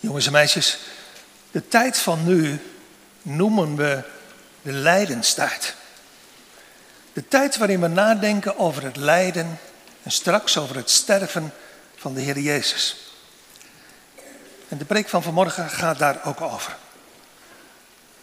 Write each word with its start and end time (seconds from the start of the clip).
Jongens 0.00 0.26
en 0.26 0.32
meisjes, 0.32 0.78
de 1.50 1.68
tijd 1.68 1.98
van 1.98 2.24
nu 2.24 2.60
noemen 3.22 3.76
we 3.76 4.02
de 4.62 4.72
lijdenstijd. 4.72 5.74
De 7.12 7.28
tijd 7.28 7.56
waarin 7.56 7.80
we 7.80 7.86
nadenken 7.86 8.58
over 8.58 8.82
het 8.82 8.96
lijden 8.96 9.58
en 10.02 10.10
straks 10.10 10.58
over 10.58 10.76
het 10.76 10.90
sterven 10.90 11.52
van 11.96 12.14
de 12.14 12.20
Heer 12.20 12.38
Jezus. 12.38 12.96
En 14.68 14.78
de 14.78 14.84
preek 14.84 15.08
van 15.08 15.22
vanmorgen 15.22 15.70
gaat 15.70 15.98
daar 15.98 16.20
ook 16.24 16.40
over. 16.40 16.76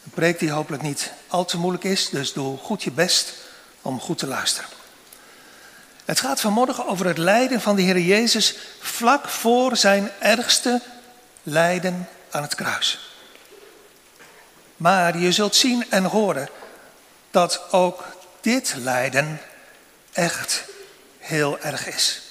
Een 0.04 0.12
preek 0.12 0.40
die 0.40 0.52
hopelijk 0.52 0.84
niet 0.84 1.12
al 1.28 1.46
te 1.46 1.58
moeilijk 1.58 1.84
is, 1.84 2.10
dus 2.10 2.34
doe 2.34 2.58
goed 2.58 2.84
je 2.84 2.92
best 2.92 3.34
om 3.82 4.00
goed 4.00 4.18
te 4.18 4.28
luisteren. 4.28 4.70
Het 6.06 6.20
gaat 6.20 6.42
vanmorgen 6.42 6.88
over 6.88 7.06
het 7.06 7.18
lijden 7.18 7.62
van 7.62 7.76
de 7.76 7.82
Heer 7.82 8.00
Jezus 8.00 8.56
vlak 8.80 9.30
voor 9.30 9.78
zijn 9.78 10.12
ergste 10.20 10.82
lijden 11.44 12.08
aan 12.30 12.42
het 12.42 12.56
kruis. 12.56 13.18
Maar 14.78 15.18
je 15.18 15.32
zult 15.32 15.56
zien 15.56 15.92
en 15.92 16.04
horen 16.04 16.50
dat 17.32 17.62
ook 17.72 18.04
dit 18.42 18.74
lijden 18.78 19.42
echt 20.12 20.64
heel 21.18 21.60
erg 21.60 21.88
is. 21.88 22.22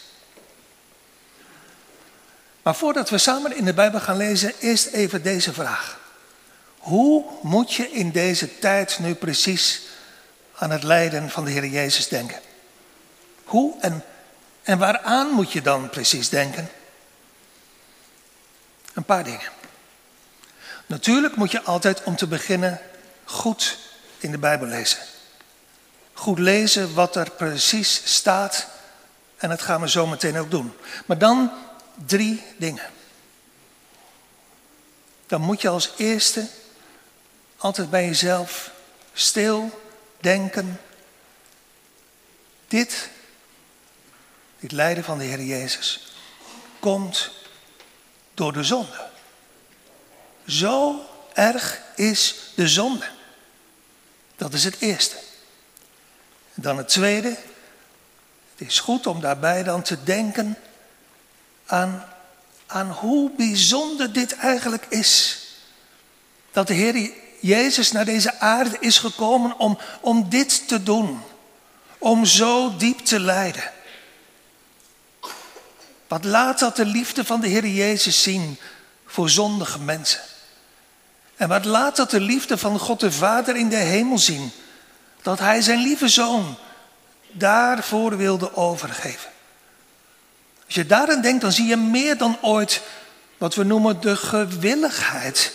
Maar 2.63 2.75
voordat 2.75 3.11
we 3.11 3.19
samen 3.19 3.57
in 3.57 3.65
de 3.65 3.75
Bijbel 3.75 4.01
gaan 4.01 4.17
lezen, 4.17 4.53
eerst 4.59 4.87
even 4.87 5.23
deze 5.23 5.53
vraag. 5.53 6.01
Hoe 6.79 7.25
moet 7.43 7.73
je 7.73 7.91
in 7.91 8.11
deze 8.11 8.59
tijd 8.59 8.99
nu 8.99 9.15
precies 9.15 9.83
aan 10.55 10.71
het 10.71 10.83
lijden 10.83 11.31
van 11.31 11.45
de 11.45 11.51
Heer 11.51 11.67
Jezus 11.67 12.09
denken? 12.09 12.41
Hoe 13.45 13.75
en, 13.81 14.05
en 14.63 14.79
waaraan 14.79 15.31
moet 15.31 15.53
je 15.53 15.63
dan 15.63 15.91
precies 15.91 16.29
denken? 16.29 16.71
Een 18.93 19.05
paar 19.05 19.25
dingen. 19.25 19.51
Natuurlijk 20.87 21.37
moet 21.37 21.51
je 21.51 21.63
altijd 21.63 22.03
om 22.03 22.17
te 22.17 22.27
beginnen 22.27 22.81
goed 23.25 23.79
in 24.19 24.31
de 24.31 24.39
Bijbel 24.39 24.67
lezen. 24.67 24.99
Goed 26.13 26.39
lezen 26.39 26.95
wat 26.95 27.17
er 27.17 27.31
precies 27.31 28.03
staat. 28.05 28.67
En 29.37 29.49
dat 29.49 29.63
gaan 29.63 29.81
we 29.81 29.89
zo 29.89 30.07
meteen 30.07 30.39
ook 30.39 30.51
doen. 30.51 30.73
Maar 31.07 31.19
dan 31.19 31.53
drie 32.07 32.43
dingen. 32.59 32.91
Dan 35.27 35.41
moet 35.41 35.61
je 35.61 35.69
als 35.69 35.93
eerste 35.97 36.47
altijd 37.57 37.91
bij 37.91 38.05
jezelf 38.05 38.71
stil 39.13 39.83
denken. 40.21 40.81
Dit, 42.69 43.09
dit 44.61 44.73
lijden 44.73 45.05
van 45.05 45.19
de 45.19 45.25
Heer 45.25 45.43
Jezus, 45.43 46.13
komt 46.81 47.31
door 48.35 48.53
de 48.53 48.65
zonde. 48.65 49.11
Zo 50.47 51.05
erg 51.33 51.83
is 51.97 52.35
de 52.55 52.69
zonde. 52.69 53.09
Dat 54.37 54.53
is 54.53 54.65
het 54.65 54.77
eerste. 54.81 55.17
dan 56.55 56.77
het 56.77 56.89
tweede. 56.89 57.37
Het 58.57 58.69
is 58.69 58.81
goed 58.81 59.07
om 59.07 59.21
daarbij 59.21 59.63
dan 59.63 59.83
te 59.83 60.03
denken 60.03 60.59
aan, 61.67 62.05
aan 62.67 62.91
hoe 62.91 63.31
bijzonder 63.37 64.13
dit 64.13 64.37
eigenlijk 64.37 64.87
is. 64.89 65.39
Dat 66.53 66.67
de 66.67 66.75
Heer 66.75 67.11
Jezus 67.41 67.93
naar 67.93 68.05
deze 68.05 68.39
aarde 68.41 68.77
is 68.81 68.99
gekomen 68.99 69.59
om, 69.59 69.79
om 70.01 70.29
dit 70.29 70.69
te 70.69 70.83
doen. 70.83 71.21
Om 71.99 72.25
zo 72.25 72.77
diep 72.77 72.99
te 72.99 73.21
lijden. 73.21 73.71
Wat 76.13 76.25
laat 76.25 76.59
dat 76.59 76.77
de 76.77 76.85
liefde 76.85 77.25
van 77.25 77.41
de 77.41 77.49
Heer 77.49 77.67
Jezus 77.67 78.23
zien 78.23 78.59
voor 79.07 79.31
zondige 79.31 79.79
mensen? 79.79 80.21
En 81.37 81.49
wat 81.49 81.65
laat 81.65 81.97
dat 81.97 82.11
de 82.11 82.21
liefde 82.21 82.59
van 82.59 82.79
God 82.79 83.01
de 83.01 83.13
Vader 83.13 83.57
in 83.57 83.69
de 83.69 83.77
hemel 83.77 84.19
zien? 84.19 84.53
Dat 85.23 85.39
Hij 85.39 85.61
zijn 85.61 85.79
lieve 85.79 86.09
zoon 86.09 86.57
daarvoor 87.31 88.17
wilde 88.17 88.57
overgeven. 88.57 89.31
Als 90.65 90.75
je 90.75 90.87
daarin 90.87 91.21
denkt, 91.21 91.41
dan 91.41 91.53
zie 91.53 91.67
je 91.67 91.77
meer 91.77 92.19
dan 92.19 92.39
ooit 92.41 92.83
wat 93.39 93.55
we 93.55 93.65
noemen 93.65 94.01
de 94.01 94.17
gewilligheid 94.17 95.53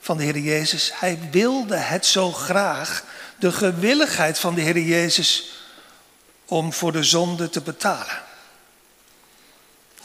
van 0.00 0.16
de 0.16 0.24
Heer 0.24 0.38
Jezus. 0.38 0.90
Hij 0.94 1.18
wilde 1.30 1.76
het 1.76 2.06
zo 2.06 2.32
graag, 2.32 3.04
de 3.38 3.52
gewilligheid 3.52 4.38
van 4.38 4.54
de 4.54 4.60
Heer 4.60 4.78
Jezus, 4.80 5.50
om 6.44 6.72
voor 6.72 6.92
de 6.92 7.04
zonde 7.04 7.50
te 7.50 7.60
betalen. 7.60 8.24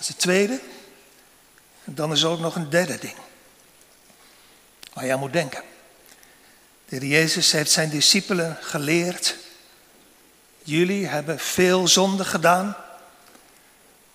Dat 0.01 0.09
is 0.09 0.15
het 0.15 0.25
tweede. 0.25 0.59
En 1.83 1.95
dan 1.95 2.11
is 2.11 2.21
er 2.21 2.29
ook 2.29 2.39
nog 2.39 2.55
een 2.55 2.69
derde 2.69 2.97
ding. 2.99 3.15
Waar 4.93 5.11
aan 5.11 5.19
moet 5.19 5.33
denken. 5.33 5.61
De 6.85 6.95
Heer 6.95 7.05
Jezus 7.05 7.51
heeft 7.51 7.71
zijn 7.71 7.89
discipelen 7.89 8.57
geleerd. 8.61 9.35
Jullie 10.63 11.07
hebben 11.07 11.39
veel 11.39 11.87
zonde 11.87 12.25
gedaan. 12.25 12.75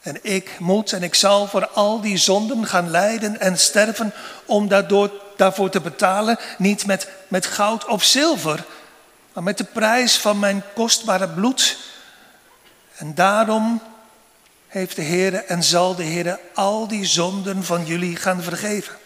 En 0.00 0.18
ik 0.22 0.58
moet 0.58 0.92
en 0.92 1.02
ik 1.02 1.14
zal 1.14 1.46
voor 1.46 1.68
al 1.68 2.00
die 2.00 2.16
zonden 2.16 2.66
gaan 2.66 2.90
lijden 2.90 3.40
en 3.40 3.58
sterven 3.58 4.12
om 4.44 4.68
daardoor, 4.68 5.10
daarvoor 5.36 5.70
te 5.70 5.80
betalen. 5.80 6.38
Niet 6.58 6.86
met, 6.86 7.08
met 7.28 7.46
goud 7.46 7.84
of 7.84 8.04
zilver, 8.04 8.64
maar 9.32 9.42
met 9.42 9.58
de 9.58 9.64
prijs 9.64 10.16
van 10.16 10.38
mijn 10.38 10.62
kostbare 10.74 11.28
bloed. 11.28 11.78
En 12.96 13.14
daarom 13.14 13.82
heeft 14.76 14.96
de 14.96 15.02
Heer 15.02 15.44
en 15.44 15.62
zal 15.62 15.94
de 15.94 16.02
Heer 16.02 16.38
al 16.54 16.88
die 16.88 17.04
zonden 17.04 17.64
van 17.64 17.86
jullie 17.86 18.16
gaan 18.16 18.42
vergeven. 18.42 18.96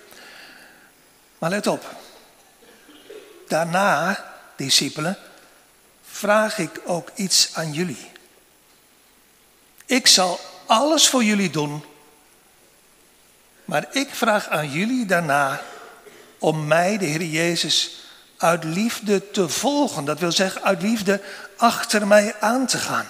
Maar 1.38 1.50
let 1.50 1.66
op. 1.66 1.94
Daarna, 3.48 4.24
discipelen, 4.56 5.18
vraag 6.10 6.58
ik 6.58 6.80
ook 6.84 7.10
iets 7.14 7.50
aan 7.52 7.72
jullie. 7.72 8.10
Ik 9.86 10.06
zal 10.06 10.40
alles 10.66 11.08
voor 11.08 11.24
jullie 11.24 11.50
doen. 11.50 11.84
Maar 13.64 13.86
ik 13.90 14.14
vraag 14.14 14.48
aan 14.48 14.70
jullie 14.70 15.06
daarna 15.06 15.62
om 16.38 16.66
mij, 16.66 16.98
de 16.98 17.04
Heer 17.04 17.24
Jezus, 17.24 18.04
uit 18.36 18.64
liefde 18.64 19.30
te 19.30 19.48
volgen. 19.48 20.04
Dat 20.04 20.18
wil 20.18 20.32
zeggen, 20.32 20.62
uit 20.62 20.82
liefde 20.82 21.20
achter 21.56 22.06
mij 22.06 22.34
aan 22.40 22.66
te 22.66 22.78
gaan. 22.78 23.06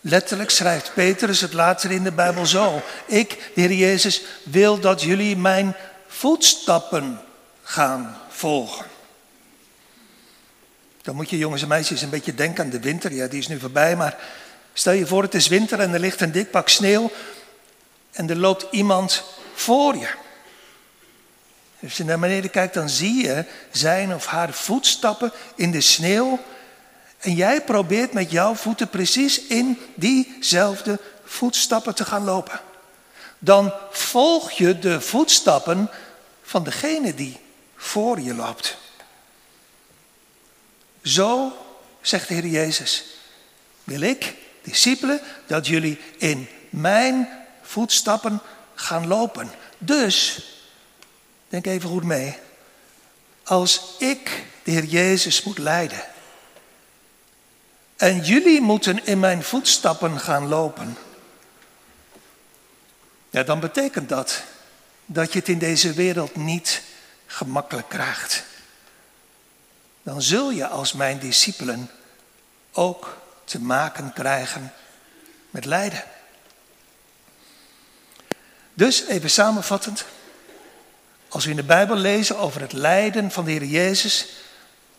Letterlijk 0.00 0.50
schrijft 0.50 0.94
Petrus 0.94 1.40
het 1.40 1.52
later 1.52 1.90
in 1.90 2.02
de 2.02 2.12
Bijbel 2.12 2.46
zo. 2.46 2.82
Ik, 3.06 3.28
de 3.54 3.60
Heer 3.60 3.72
Jezus, 3.72 4.22
wil 4.42 4.80
dat 4.80 5.02
jullie 5.02 5.36
mijn 5.36 5.76
voetstappen 6.06 7.20
gaan 7.62 8.16
volgen. 8.28 8.86
Dan 11.02 11.14
moet 11.14 11.30
je 11.30 11.38
jongens 11.38 11.62
en 11.62 11.68
meisjes 11.68 12.02
een 12.02 12.10
beetje 12.10 12.34
denken 12.34 12.64
aan 12.64 12.70
de 12.70 12.80
winter. 12.80 13.12
Ja, 13.12 13.26
die 13.26 13.38
is 13.38 13.48
nu 13.48 13.58
voorbij, 13.58 13.96
maar 13.96 14.18
stel 14.72 14.92
je 14.92 15.06
voor 15.06 15.22
het 15.22 15.34
is 15.34 15.48
winter 15.48 15.80
en 15.80 15.94
er 15.94 16.00
ligt 16.00 16.20
een 16.20 16.32
dik 16.32 16.50
pak 16.50 16.68
sneeuw 16.68 17.10
en 18.10 18.30
er 18.30 18.36
loopt 18.36 18.66
iemand 18.70 19.24
voor 19.54 19.96
je. 19.96 20.08
Als 21.82 21.96
je 21.96 22.04
naar 22.04 22.18
beneden 22.18 22.50
kijkt, 22.50 22.74
dan 22.74 22.88
zie 22.88 23.26
je 23.26 23.44
zijn 23.70 24.14
of 24.14 24.26
haar 24.26 24.52
voetstappen 24.52 25.32
in 25.54 25.70
de 25.70 25.80
sneeuw. 25.80 26.38
En 27.20 27.34
jij 27.34 27.62
probeert 27.64 28.12
met 28.12 28.30
jouw 28.30 28.54
voeten 28.54 28.88
precies 28.88 29.40
in 29.40 29.78
diezelfde 29.94 31.00
voetstappen 31.24 31.94
te 31.94 32.04
gaan 32.04 32.24
lopen. 32.24 32.60
Dan 33.38 33.72
volg 33.90 34.50
je 34.50 34.78
de 34.78 35.00
voetstappen 35.00 35.90
van 36.42 36.64
degene 36.64 37.14
die 37.14 37.40
voor 37.76 38.20
je 38.20 38.34
loopt. 38.34 38.76
Zo, 41.02 41.52
zegt 42.00 42.28
de 42.28 42.34
Heer 42.34 42.46
Jezus, 42.46 43.04
wil 43.84 44.00
ik, 44.00 44.34
discipelen, 44.62 45.20
dat 45.46 45.66
jullie 45.66 46.00
in 46.18 46.48
mijn 46.70 47.28
voetstappen 47.62 48.40
gaan 48.74 49.06
lopen. 49.06 49.50
Dus, 49.78 50.44
denk 51.48 51.66
even 51.66 51.88
goed 51.88 52.04
mee, 52.04 52.38
als 53.44 53.82
ik, 53.98 54.44
de 54.62 54.70
Heer 54.70 54.84
Jezus, 54.84 55.42
moet 55.42 55.58
leiden 55.58 56.04
en 58.00 58.20
jullie 58.20 58.60
moeten 58.60 59.06
in 59.06 59.20
mijn 59.20 59.42
voetstappen 59.42 60.20
gaan 60.20 60.48
lopen, 60.48 60.96
ja, 63.30 63.42
dan 63.42 63.60
betekent 63.60 64.08
dat 64.08 64.42
dat 65.06 65.32
je 65.32 65.38
het 65.38 65.48
in 65.48 65.58
deze 65.58 65.92
wereld 65.92 66.36
niet 66.36 66.82
gemakkelijk 67.26 67.88
krijgt. 67.88 68.44
Dan 70.02 70.22
zul 70.22 70.50
je 70.50 70.66
als 70.66 70.92
mijn 70.92 71.18
discipelen 71.18 71.90
ook 72.72 73.16
te 73.44 73.60
maken 73.60 74.12
krijgen 74.12 74.72
met 75.50 75.64
lijden. 75.64 76.04
Dus 78.74 79.06
even 79.06 79.30
samenvattend, 79.30 80.04
als 81.28 81.44
we 81.44 81.50
in 81.50 81.56
de 81.56 81.62
Bijbel 81.62 81.96
lezen 81.96 82.38
over 82.38 82.60
het 82.60 82.72
lijden 82.72 83.30
van 83.30 83.44
de 83.44 83.50
Heer 83.50 83.64
Jezus, 83.64 84.28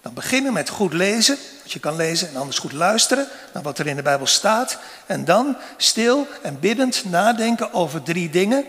dan 0.02 0.14
beginnen 0.14 0.54
met 0.54 0.70
goed 0.70 0.94
lezen, 0.94 1.38
wat 1.62 1.72
je 1.72 1.80
kan 1.80 1.96
lezen, 1.96 2.30
en 2.30 2.36
anders 2.36 2.58
goed 2.58 2.72
luisteren 2.72 3.28
naar 3.54 3.64
wat 3.64 3.80
er 3.80 3.88
in 3.88 3.96
de 3.96 4.02
Bijbel 4.02 4.28
staat. 4.28 4.78
En 5.06 5.26
dan 5.26 5.58
stil 5.78 6.28
en 6.42 6.60
biddend 6.60 7.06
nadenken 7.06 7.74
over 7.74 8.04
drie 8.04 8.30
dingen. 8.30 8.66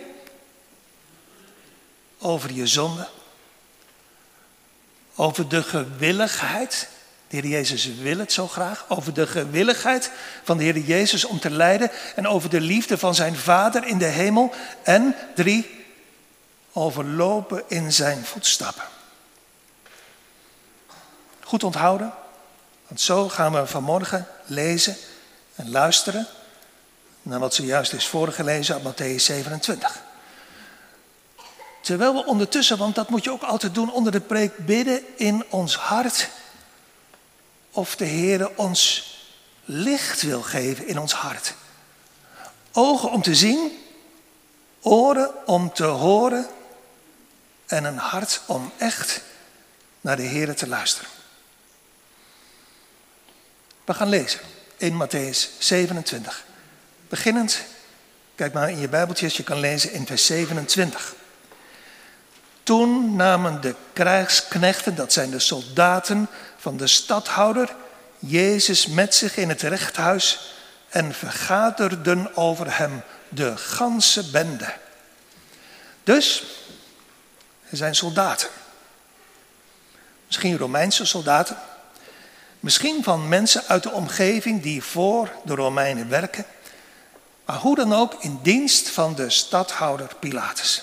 over 2.24 2.52
je 2.52 2.66
zonde, 2.66 3.08
over 5.14 5.48
de 5.48 5.62
gewilligheid. 5.62 6.88
De 7.28 7.36
Heer 7.36 7.46
Jezus 7.46 7.90
wil 8.02 8.18
het 8.18 8.32
zo 8.32 8.48
graag. 8.48 8.84
Over 8.88 9.14
de 9.14 9.26
gewilligheid 9.26 10.10
van 10.42 10.56
de 10.56 10.64
Heer 10.64 10.78
Jezus 10.78 11.24
om 11.24 11.40
te 11.40 11.50
lijden. 11.50 11.90
En 12.16 12.26
over 12.26 12.50
de 12.50 12.60
liefde 12.60 12.98
van 12.98 13.14
zijn 13.14 13.36
Vader 13.36 13.86
in 13.86 13.98
de 13.98 14.04
hemel. 14.04 14.52
En 14.82 15.14
drie, 15.34 15.84
over 16.72 17.04
lopen 17.04 17.62
in 17.66 17.92
zijn 17.92 18.24
voetstappen. 18.24 18.84
Goed 21.52 21.64
onthouden, 21.64 22.12
want 22.86 23.00
zo 23.00 23.28
gaan 23.28 23.52
we 23.52 23.66
vanmorgen 23.66 24.26
lezen 24.44 24.96
en 25.54 25.70
luisteren 25.70 26.26
naar 27.22 27.38
wat 27.38 27.54
zojuist 27.54 27.92
is 27.92 28.06
voorgelezen 28.06 28.74
uit 28.74 28.84
Matthäus 28.84 29.22
27. 29.22 30.02
Terwijl 31.80 32.14
we 32.14 32.26
ondertussen, 32.26 32.78
want 32.78 32.94
dat 32.94 33.08
moet 33.08 33.24
je 33.24 33.30
ook 33.30 33.42
altijd 33.42 33.74
doen 33.74 33.92
onder 33.92 34.12
de 34.12 34.20
preek, 34.20 34.56
bidden 34.56 35.02
in 35.16 35.44
ons 35.48 35.76
hart 35.76 36.28
of 37.70 37.96
de 37.96 38.04
Heer 38.04 38.50
ons 38.56 39.14
licht 39.64 40.22
wil 40.22 40.42
geven 40.42 40.86
in 40.86 40.98
ons 40.98 41.12
hart. 41.12 41.54
Ogen 42.72 43.10
om 43.10 43.22
te 43.22 43.34
zien, 43.34 43.78
oren 44.82 45.46
om 45.46 45.72
te 45.72 45.84
horen 45.84 46.46
en 47.66 47.84
een 47.84 47.98
hart 47.98 48.40
om 48.46 48.72
echt 48.76 49.20
naar 50.00 50.16
de 50.16 50.22
Heer 50.22 50.56
te 50.56 50.68
luisteren. 50.68 51.20
We 53.84 53.94
gaan 53.94 54.08
lezen 54.08 54.40
in 54.76 55.06
Matthäus 55.06 55.58
27. 55.58 56.44
Beginnend, 57.08 57.60
kijk 58.34 58.52
maar 58.52 58.70
in 58.70 58.78
je 58.78 58.88
Bijbeltjes, 58.88 59.36
je 59.36 59.42
kan 59.42 59.58
lezen 59.58 59.92
in 59.92 60.06
vers 60.06 60.26
27. 60.26 61.14
Toen 62.62 63.16
namen 63.16 63.60
de 63.60 63.74
krijgsknechten, 63.92 64.94
dat 64.94 65.12
zijn 65.12 65.30
de 65.30 65.38
soldaten 65.38 66.28
van 66.56 66.76
de 66.76 66.86
stadhouder, 66.86 67.74
Jezus 68.18 68.86
met 68.86 69.14
zich 69.14 69.36
in 69.36 69.48
het 69.48 69.62
rechthuis 69.62 70.54
en 70.88 71.14
vergaderden 71.14 72.36
over 72.36 72.76
hem 72.78 73.02
de 73.28 73.56
ganse 73.56 74.30
bende. 74.30 74.74
Dus, 76.04 76.44
er 77.70 77.76
zijn 77.76 77.94
soldaten. 77.94 78.48
Misschien 80.26 80.58
Romeinse 80.58 81.04
soldaten. 81.04 81.56
Misschien 82.62 83.02
van 83.02 83.28
mensen 83.28 83.62
uit 83.66 83.82
de 83.82 83.90
omgeving 83.90 84.62
die 84.62 84.82
voor 84.82 85.32
de 85.44 85.54
Romeinen 85.54 86.08
werken. 86.08 86.44
Maar 87.44 87.56
hoe 87.56 87.76
dan 87.76 87.92
ook 87.92 88.14
in 88.20 88.38
dienst 88.42 88.88
van 88.88 89.14
de 89.14 89.30
stadhouder 89.30 90.08
Pilatus. 90.20 90.82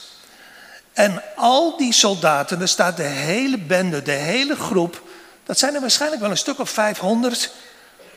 En 0.94 1.24
al 1.36 1.78
die 1.78 1.94
soldaten, 1.94 2.62
er 2.62 2.68
staat 2.68 2.98
de 2.98 3.04
hele 3.04 3.58
bende, 3.58 4.02
de 4.02 4.12
hele 4.12 4.56
groep, 4.56 5.02
dat 5.44 5.60
zijn 5.60 5.76
er 5.76 5.82
waarschijnlijk 5.82 6.22
wel 6.22 6.32
een 6.32 6.38
stuk 6.38 6.60
of 6.60 6.70
500, 6.70 7.52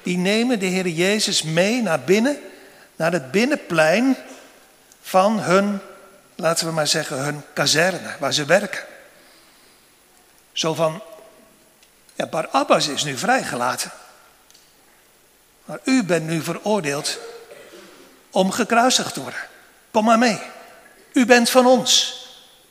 die 0.02 0.18
nemen 0.18 0.58
de 0.58 0.66
Heer 0.66 0.88
Jezus 0.88 1.42
mee 1.42 1.82
naar 1.82 2.00
binnen, 2.00 2.38
naar 2.96 3.12
het 3.12 3.30
binnenplein 3.30 4.16
van 5.02 5.40
hun, 5.40 5.80
laten 6.34 6.66
we 6.66 6.72
maar 6.72 6.86
zeggen, 6.86 7.24
hun 7.24 7.42
kazerne, 7.52 8.16
waar 8.18 8.32
ze 8.32 8.44
werken. 8.44 8.84
Zo 10.52 10.74
van, 10.74 11.02
ja, 12.22 12.28
Barabbas 12.28 12.88
is 12.88 13.04
nu 13.04 13.18
vrijgelaten. 13.18 13.90
Maar 15.64 15.78
u 15.84 16.04
bent 16.04 16.26
nu 16.26 16.42
veroordeeld 16.42 17.18
om 18.30 18.50
gekruisigd 18.50 19.14
te 19.14 19.20
worden. 19.20 19.40
Kom 19.90 20.04
maar 20.04 20.18
mee. 20.18 20.40
U 21.12 21.26
bent 21.26 21.50
van 21.50 21.66
ons. 21.66 22.20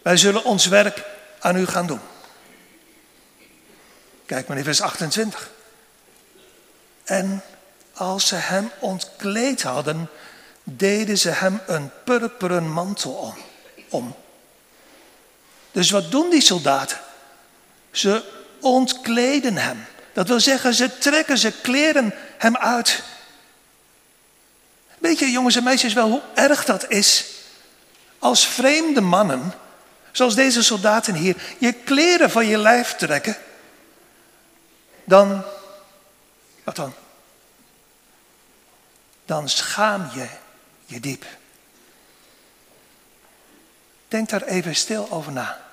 Wij 0.01 0.18
zullen 0.18 0.44
ons 0.44 0.65
werk 0.65 1.03
aan 1.39 1.56
u 1.56 1.65
gaan 1.65 1.88
doen. 1.88 2.00
Kijk 4.25 4.48
maar 4.48 4.57
in 4.57 4.63
vers 4.63 4.81
28. 4.81 5.50
En 7.03 7.44
als 7.94 8.27
ze 8.27 8.36
hem 8.36 8.71
ontkleed 8.80 9.62
hadden, 9.63 10.09
deden 10.63 11.18
ze 11.18 11.30
hem 11.30 11.62
een 11.68 11.92
purperen 12.03 12.71
mantel 12.71 13.36
om. 13.89 14.15
Dus 15.71 15.89
wat 15.89 16.12
doen 16.12 16.30
die 16.30 16.42
soldaten? 16.42 17.00
Ze 17.92 18.40
ontkleden 18.62 19.58
hem. 19.58 19.86
Dat 20.13 20.28
wil 20.28 20.40
zeggen, 20.40 20.74
ze 20.74 20.98
trekken, 20.98 21.38
ze 21.38 21.52
kleren 21.62 22.13
hem 22.38 22.58
uit. 22.58 23.04
Weet 24.98 25.19
je, 25.19 25.31
jongens 25.31 25.56
en 25.56 25.63
meisjes, 25.63 25.94
wel 25.94 26.10
hoe 26.10 26.22
erg 26.34 26.66
dat 26.66 26.90
is 26.90 27.25
als 28.19 28.48
vreemde 28.48 29.02
mannen 29.02 29.54
Zoals 30.12 30.36
deze 30.36 30.63
soldaten 30.63 31.16
hier. 31.16 31.42
Je 31.58 31.74
kleren 31.74 32.31
van 32.31 32.46
je 32.48 32.58
lijf 32.58 32.96
trekken. 32.96 33.38
Dan, 35.04 35.44
wat 36.63 36.75
dan? 36.75 36.94
Dan 39.25 39.50
schaam 39.50 40.10
je 40.13 40.28
je 40.86 41.00
diep. 41.00 41.25
Denk 44.08 44.30
daar 44.30 44.42
even 44.42 44.75
stil 44.75 45.12
over 45.12 45.31
na. 45.31 45.70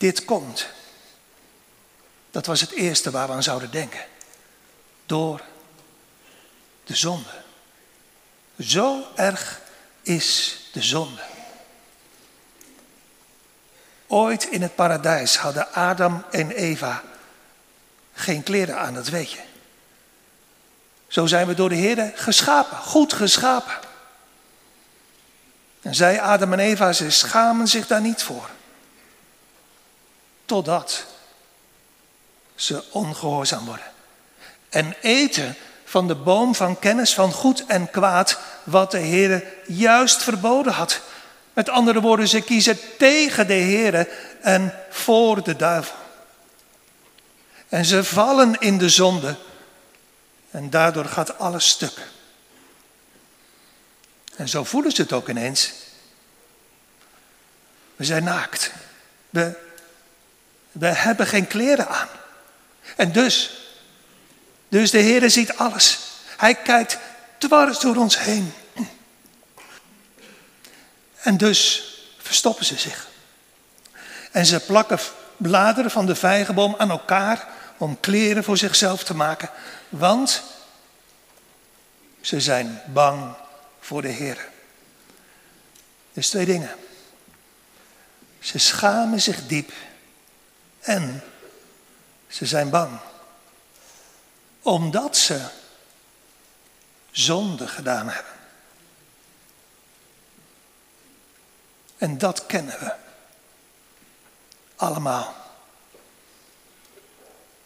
Dit 0.00 0.24
komt. 0.24 0.66
Dat 2.30 2.46
was 2.46 2.60
het 2.60 2.70
eerste 2.70 3.10
waar 3.10 3.26
we 3.26 3.32
aan 3.32 3.42
zouden 3.42 3.70
denken. 3.70 4.04
Door 5.06 5.42
de 6.84 6.96
zonde. 6.96 7.42
Zo 8.58 9.06
erg 9.14 9.60
is 10.02 10.60
de 10.72 10.82
zonde. 10.82 11.22
Ooit 14.06 14.44
in 14.44 14.62
het 14.62 14.74
paradijs 14.74 15.36
hadden 15.36 15.72
Adam 15.72 16.24
en 16.30 16.50
Eva 16.50 17.02
geen 18.12 18.42
kleren 18.42 18.78
aan, 18.78 18.94
dat 18.94 19.08
weet 19.08 19.30
je. 19.30 19.40
Zo 21.08 21.26
zijn 21.26 21.46
we 21.46 21.54
door 21.54 21.68
de 21.68 21.74
Heer 21.74 22.12
geschapen, 22.14 22.76
goed 22.76 23.12
geschapen. 23.12 23.74
En 25.82 25.94
zij, 25.94 26.20
Adam 26.20 26.52
en 26.52 26.58
Eva, 26.58 26.92
ze 26.92 27.10
schamen 27.10 27.68
zich 27.68 27.86
daar 27.86 28.00
niet 28.00 28.22
voor. 28.22 28.50
Totdat 30.50 31.06
ze 32.54 32.84
ongehoorzaam 32.90 33.64
worden. 33.64 33.90
En 34.68 34.94
eten 35.00 35.56
van 35.84 36.08
de 36.08 36.14
boom 36.14 36.54
van 36.54 36.78
kennis 36.78 37.14
van 37.14 37.32
goed 37.32 37.64
en 37.66 37.90
kwaad, 37.90 38.38
wat 38.64 38.90
de 38.90 38.98
Heer 38.98 39.44
juist 39.66 40.22
verboden 40.22 40.72
had. 40.72 41.00
Met 41.52 41.68
andere 41.68 42.00
woorden, 42.00 42.28
ze 42.28 42.40
kiezen 42.40 42.78
tegen 42.98 43.46
de 43.46 43.52
Heer 43.52 44.08
en 44.40 44.74
voor 44.88 45.42
de 45.42 45.56
duivel. 45.56 45.96
En 47.68 47.84
ze 47.84 48.04
vallen 48.04 48.56
in 48.58 48.78
de 48.78 48.88
zonde. 48.88 49.36
En 50.50 50.70
daardoor 50.70 51.04
gaat 51.04 51.38
alles 51.38 51.68
stuk. 51.68 52.08
En 54.36 54.48
zo 54.48 54.64
voelen 54.64 54.92
ze 54.92 55.02
het 55.02 55.12
ook 55.12 55.28
ineens. 55.28 55.72
We 57.96 58.04
zijn 58.04 58.24
naakt. 58.24 58.72
We, 59.30 59.68
we 60.72 60.86
hebben 60.86 61.26
geen 61.26 61.46
kleren 61.46 61.88
aan. 61.88 62.08
En 62.96 63.12
dus 63.12 63.60
dus 64.70 64.90
de 64.90 64.98
Heer 64.98 65.30
ziet 65.30 65.56
alles. 65.56 65.98
Hij 66.36 66.54
kijkt 66.54 66.98
dwars 67.38 67.78
door 67.78 67.96
ons 67.96 68.18
heen. 68.18 68.52
En 71.16 71.36
dus 71.36 71.84
verstoppen 72.18 72.64
ze 72.64 72.78
zich. 72.78 73.08
En 74.30 74.46
ze 74.46 74.60
plakken 74.60 74.98
bladeren 75.36 75.90
van 75.90 76.06
de 76.06 76.14
vijgenboom 76.14 76.74
aan 76.78 76.90
elkaar 76.90 77.48
om 77.76 78.00
kleren 78.00 78.44
voor 78.44 78.56
zichzelf 78.56 79.04
te 79.04 79.14
maken. 79.14 79.50
Want 79.88 80.42
ze 82.20 82.40
zijn 82.40 82.82
bang 82.86 83.34
voor 83.80 84.02
de 84.02 84.08
Heer. 84.08 84.48
Dus 86.12 86.28
twee 86.28 86.46
dingen. 86.46 86.70
Ze 88.40 88.58
schamen 88.58 89.20
zich 89.20 89.46
diep 89.46 89.72
en 90.90 91.22
ze 92.28 92.46
zijn 92.46 92.70
bang 92.70 92.98
omdat 94.62 95.16
ze 95.16 95.46
zonde 97.10 97.66
gedaan 97.68 98.08
hebben. 98.08 98.32
En 101.98 102.18
dat 102.18 102.46
kennen 102.46 102.78
we 102.78 102.94
allemaal. 104.76 105.34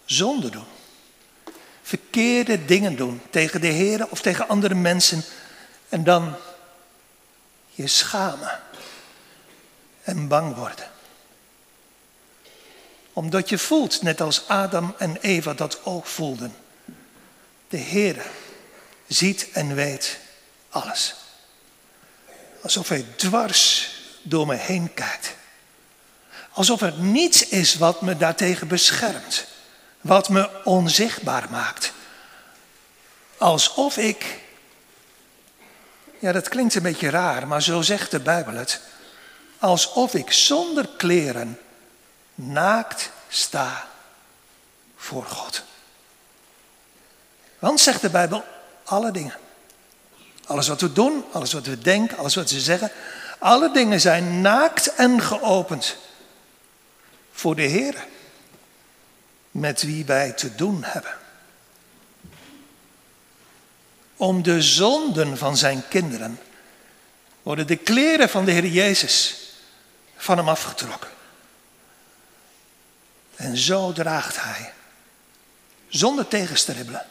Zonde 0.05 0.51
doen. 0.51 0.67
Verkeerde 1.83 2.65
dingen 2.65 2.97
doen 2.97 3.23
tegen 3.31 3.61
de 3.61 3.67
Heer 3.67 4.11
of 4.11 4.21
tegen 4.21 4.49
andere 4.49 4.75
mensen. 4.75 5.23
En 5.89 6.05
dan 6.05 6.37
je 7.71 7.87
schamen 7.87 8.61
en 10.03 10.29
bang 10.29 10.55
worden. 10.55 10.94
Omdat 13.15 13.49
je 13.49 13.59
voelt, 13.59 14.03
net 14.03 14.21
als 14.21 14.49
Adam 14.49 14.95
en 14.99 15.17
Eva 15.17 15.55
dat 15.55 15.85
ook 15.85 16.07
voelden 16.07 16.55
de 17.75 17.81
Heer 17.81 18.23
ziet 19.07 19.49
en 19.53 19.75
weet 19.75 20.19
alles. 20.69 21.15
Alsof 22.63 22.89
hij 22.89 23.05
dwars 23.17 23.91
door 24.23 24.47
me 24.47 24.55
heen 24.55 24.95
kijkt. 24.95 25.35
Alsof 26.53 26.81
er 26.81 26.93
niets 26.99 27.49
is 27.49 27.75
wat 27.75 28.01
me 28.01 28.17
daartegen 28.17 28.69
beschermt. 28.69 29.47
Wat 30.01 30.29
me 30.29 30.65
onzichtbaar 30.65 31.51
maakt. 31.51 31.93
Alsof 33.39 33.97
ik. 33.97 34.41
Ja, 36.19 36.33
dat 36.33 36.49
klinkt 36.49 36.75
een 36.75 36.83
beetje 36.83 37.11
raar, 37.11 37.47
maar 37.47 37.63
zo 37.63 37.83
zegt 37.83 38.11
de 38.11 38.21
Bijbel 38.21 38.55
het. 38.55 38.81
Alsof 39.59 40.15
ik 40.15 40.33
zonder 40.33 40.89
kleren 40.97 41.59
naakt 42.35 43.11
sta 43.29 43.87
voor 44.97 45.25
God. 45.25 45.63
Want 47.59 47.81
zegt 47.81 48.01
de 48.01 48.11
Bijbel, 48.11 48.45
alle 48.85 49.11
dingen. 49.11 49.37
Alles 50.47 50.69
wat 50.69 50.81
we 50.81 50.93
doen, 50.93 51.25
alles 51.33 51.53
wat 51.53 51.67
we 51.67 51.79
denken, 51.79 52.17
alles 52.17 52.35
wat 52.35 52.51
we 52.51 52.61
zeggen, 52.61 52.91
alle 53.39 53.71
dingen 53.71 54.01
zijn 54.01 54.41
naakt 54.41 54.95
en 54.95 55.23
geopend 55.23 55.97
voor 57.33 57.55
de 57.55 57.63
Heer, 57.63 58.07
met 59.51 59.83
wie 59.83 60.05
wij 60.05 60.33
te 60.33 60.55
doen 60.55 60.83
hebben. 60.85 61.13
Om 64.17 64.43
de 64.43 64.63
zonden 64.63 65.39
van 65.39 65.57
zijn 65.57 65.83
kinderen 65.89 66.41
worden 67.43 67.67
de 67.67 67.77
kleren 67.77 68.29
van 68.29 68.45
de 68.45 68.51
Heer 68.51 68.67
Jezus 68.67 69.37
van 70.17 70.37
hem 70.37 70.49
afgetrokken. 70.49 71.11
En 73.45 73.57
zo 73.57 73.93
draagt 73.93 74.43
hij, 74.43 74.73
zonder 75.89 76.29
tegenstribbelen, 76.29 77.07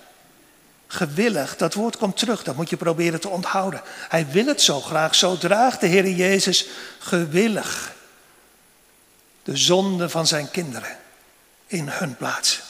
gewillig, 0.88 1.56
dat 1.56 1.74
woord 1.74 1.98
komt 1.98 2.18
terug, 2.18 2.44
dat 2.44 2.56
moet 2.56 2.70
je 2.70 2.78
proberen 2.78 3.20
te 3.20 3.30
onthouden. 3.30 3.82
Hij 4.10 4.28
wil 4.28 4.46
het 4.46 4.62
zo 4.62 4.82
graag, 4.82 5.16
zo 5.16 5.38
draagt 5.38 5.80
de 5.80 5.88
Heer 5.88 6.10
Jezus 6.10 6.68
gewillig 7.00 7.94
de 9.44 9.58
zonde 9.58 10.10
van 10.10 10.28
zijn 10.28 10.52
kinderen 10.52 10.98
in 11.68 11.88
hun 11.88 12.16
plaats. 12.16 12.62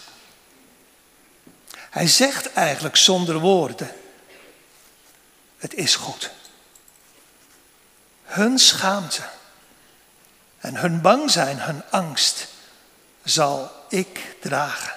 Hij 1.90 2.08
zegt 2.08 2.54
eigenlijk 2.54 2.96
zonder 2.96 3.40
woorden, 3.40 3.92
het 5.58 5.74
is 5.74 5.96
goed. 5.96 6.32
Hun 8.24 8.60
schaamte 8.60 9.22
en 10.60 10.76
hun 10.76 11.02
bang 11.02 11.32
zijn, 11.32 11.60
hun 11.60 11.84
angst, 11.90 12.52
zal 13.24 13.72
ik 13.90 14.36
dragen. 14.40 14.94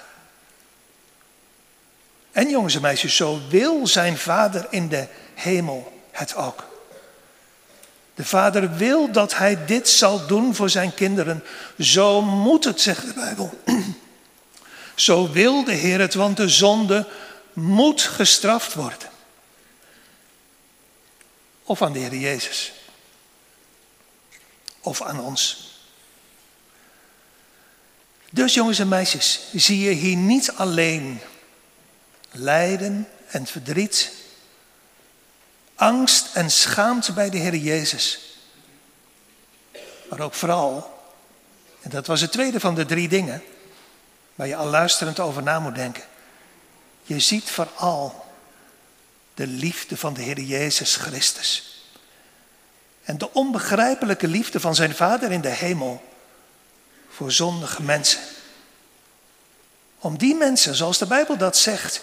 En 2.31 2.49
jongens 2.49 2.75
en 2.75 2.81
meisjes, 2.81 3.15
zo 3.15 3.39
wil 3.49 3.87
zijn 3.87 4.17
vader 4.17 4.67
in 4.69 4.89
de 4.89 5.07
hemel 5.33 6.01
het 6.11 6.35
ook. 6.35 6.63
De 8.15 8.25
vader 8.25 8.75
wil 8.75 9.11
dat 9.11 9.35
hij 9.35 9.65
dit 9.65 9.89
zal 9.89 10.27
doen 10.27 10.55
voor 10.55 10.69
zijn 10.69 10.93
kinderen. 10.93 11.43
Zo 11.79 12.21
moet 12.21 12.63
het, 12.63 12.81
zegt 12.81 13.07
de 13.07 13.13
Bijbel. 13.13 13.61
Zo 14.95 15.31
wil 15.31 15.63
de 15.63 15.73
Heer 15.73 15.99
het, 15.99 16.13
want 16.13 16.37
de 16.37 16.49
zonde 16.49 17.07
moet 17.53 18.01
gestraft 18.01 18.73
worden. 18.73 19.09
Of 21.63 21.81
aan 21.81 21.91
de 21.93 21.99
Heer 21.99 22.15
Jezus. 22.15 22.73
Of 24.79 25.01
aan 25.01 25.19
ons. 25.19 25.66
Dus 28.31 28.53
jongens 28.53 28.79
en 28.79 28.87
meisjes, 28.87 29.39
zie 29.53 29.79
je 29.79 29.91
hier 29.91 30.15
niet 30.15 30.51
alleen 30.51 31.19
lijden 32.31 33.07
en 33.27 33.45
verdriet, 33.45 34.11
angst 35.75 36.35
en 36.35 36.51
schaamte 36.51 37.13
bij 37.13 37.29
de 37.29 37.37
Heer 37.37 37.55
Jezus. 37.55 38.19
Maar 40.09 40.19
ook 40.19 40.33
vooral, 40.33 41.03
en 41.81 41.89
dat 41.89 42.07
was 42.07 42.21
het 42.21 42.31
tweede 42.31 42.59
van 42.59 42.75
de 42.75 42.85
drie 42.85 43.07
dingen, 43.07 43.43
waar 44.35 44.47
je 44.47 44.55
al 44.55 44.67
luisterend 44.67 45.19
over 45.19 45.43
na 45.43 45.59
moet 45.59 45.75
denken. 45.75 46.03
Je 47.03 47.19
ziet 47.19 47.49
vooral 47.49 48.25
de 49.33 49.47
liefde 49.47 49.97
van 49.97 50.13
de 50.13 50.21
Heer 50.21 50.39
Jezus 50.39 50.95
Christus. 50.95 51.81
En 53.03 53.17
de 53.17 53.33
onbegrijpelijke 53.33 54.27
liefde 54.27 54.59
van 54.59 54.75
zijn 54.75 54.95
Vader 54.95 55.31
in 55.31 55.41
de 55.41 55.49
hemel 55.49 56.03
voor 57.17 57.31
zondige 57.31 57.81
mensen. 57.81 58.19
Om 59.99 60.17
die 60.17 60.35
mensen, 60.35 60.75
zoals 60.75 60.97
de 60.97 61.05
Bijbel 61.05 61.37
dat 61.37 61.57
zegt, 61.57 62.01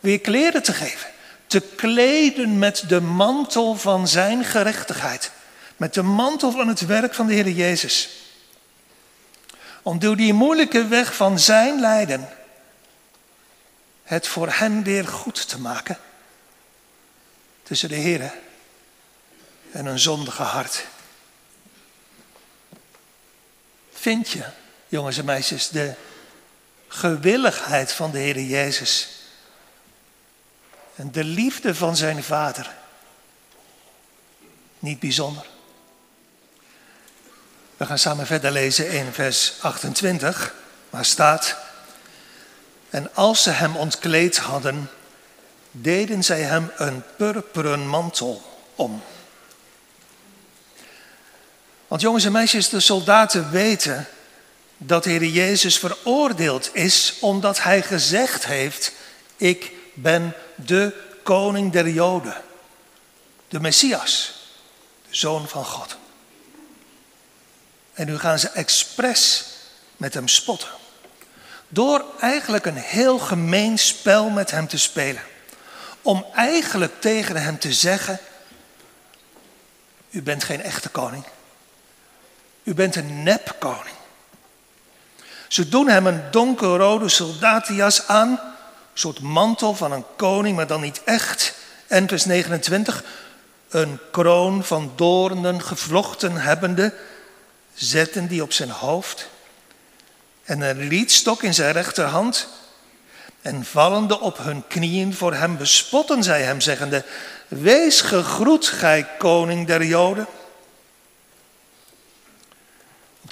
weer 0.00 0.20
kleren 0.20 0.62
te 0.62 0.72
geven. 0.72 1.10
Te 1.46 1.60
kleden 1.60 2.58
met 2.58 2.84
de 2.88 3.00
mantel 3.00 3.74
van 3.76 4.08
zijn 4.08 4.44
gerechtigheid. 4.44 5.30
Met 5.76 5.94
de 5.94 6.02
mantel 6.02 6.50
van 6.50 6.68
het 6.68 6.86
werk 6.86 7.14
van 7.14 7.26
de 7.26 7.32
Heer 7.34 7.48
Jezus. 7.48 8.08
Om 9.82 9.98
door 9.98 10.16
die 10.16 10.32
moeilijke 10.32 10.86
weg 10.86 11.14
van 11.14 11.38
zijn 11.38 11.80
lijden 11.80 12.28
het 14.02 14.26
voor 14.26 14.48
hen 14.50 14.82
weer 14.82 15.08
goed 15.08 15.48
te 15.48 15.60
maken. 15.60 15.98
Tussen 17.62 17.88
de 17.88 17.94
Heer 17.94 18.32
en 19.72 19.86
een 19.86 19.98
zondige 19.98 20.42
hart. 20.42 20.84
Vind 24.02 24.30
je, 24.30 24.44
jongens 24.88 25.18
en 25.18 25.24
meisjes, 25.24 25.68
de 25.68 25.94
gewilligheid 26.88 27.92
van 27.92 28.10
de 28.10 28.18
Heer 28.18 28.40
Jezus 28.40 29.08
en 30.94 31.12
de 31.12 31.24
liefde 31.24 31.74
van 31.74 31.96
zijn 31.96 32.22
Vader 32.22 32.70
niet 34.78 35.00
bijzonder? 35.00 35.46
We 37.76 37.86
gaan 37.86 37.98
samen 37.98 38.26
verder 38.26 38.50
lezen 38.50 38.90
in 38.90 39.12
vers 39.12 39.52
28, 39.60 40.54
waar 40.90 41.04
staat: 41.04 41.56
En 42.90 43.14
als 43.14 43.42
ze 43.42 43.50
hem 43.50 43.76
ontkleed 43.76 44.38
hadden, 44.38 44.90
deden 45.70 46.24
zij 46.24 46.42
hem 46.42 46.70
een 46.76 47.02
purperen 47.16 47.88
mantel 47.88 48.42
om. 48.74 49.02
Want 51.92 52.04
jongens 52.04 52.24
en 52.24 52.32
meisjes, 52.32 52.68
de 52.68 52.80
soldaten 52.80 53.50
weten 53.50 54.06
dat 54.76 55.04
Heer 55.04 55.24
Jezus 55.24 55.78
veroordeeld 55.78 56.70
is 56.74 57.16
omdat 57.20 57.62
hij 57.62 57.82
gezegd 57.82 58.46
heeft, 58.46 58.92
ik 59.36 59.72
ben 59.94 60.34
de 60.54 61.02
koning 61.22 61.72
der 61.72 61.88
Joden, 61.88 62.36
de 63.48 63.60
Messias, 63.60 64.34
de 65.08 65.16
zoon 65.16 65.48
van 65.48 65.64
God. 65.64 65.96
En 67.92 68.06
nu 68.06 68.18
gaan 68.18 68.38
ze 68.38 68.48
expres 68.48 69.44
met 69.96 70.14
hem 70.14 70.28
spotten. 70.28 70.70
Door 71.68 72.04
eigenlijk 72.20 72.66
een 72.66 72.76
heel 72.76 73.18
gemeen 73.18 73.78
spel 73.78 74.30
met 74.30 74.50
hem 74.50 74.68
te 74.68 74.78
spelen. 74.78 75.22
Om 76.02 76.26
eigenlijk 76.34 77.00
tegen 77.00 77.36
hem 77.36 77.58
te 77.58 77.72
zeggen, 77.72 78.18
u 80.10 80.22
bent 80.22 80.44
geen 80.44 80.62
echte 80.62 80.88
koning. 80.88 81.24
U 82.62 82.74
bent 82.74 82.96
een 82.96 83.22
nepkoning. 83.22 83.96
Ze 85.48 85.68
doen 85.68 85.88
hem 85.88 86.06
een 86.06 86.22
donkerrode 86.30 87.08
soldatenjas 87.08 88.06
aan, 88.06 88.28
een 88.28 88.38
soort 88.94 89.20
mantel 89.20 89.74
van 89.74 89.92
een 89.92 90.04
koning, 90.16 90.56
maar 90.56 90.66
dan 90.66 90.80
niet 90.80 91.00
echt. 91.04 91.54
En 91.86 92.08
vers 92.08 92.24
29, 92.24 93.04
een 93.68 93.98
kroon 94.10 94.64
van 94.64 94.92
doornen 94.96 95.62
gevlochten 95.62 96.36
hebbende, 96.36 96.94
zetten 97.74 98.26
die 98.26 98.42
op 98.42 98.52
zijn 98.52 98.70
hoofd. 98.70 99.28
En 100.44 100.60
een 100.60 100.88
rietstok 100.88 101.42
in 101.42 101.54
zijn 101.54 101.72
rechterhand. 101.72 102.48
En 103.42 103.64
vallende 103.64 104.20
op 104.20 104.38
hun 104.38 104.66
knieën 104.68 105.14
voor 105.14 105.34
hem 105.34 105.56
bespotten 105.56 106.22
zij 106.22 106.42
hem, 106.42 106.60
zeggende, 106.60 107.04
Wees 107.48 108.00
gegroet, 108.00 108.66
gij 108.66 109.08
koning 109.18 109.66
der 109.66 109.84
Joden 109.84 110.26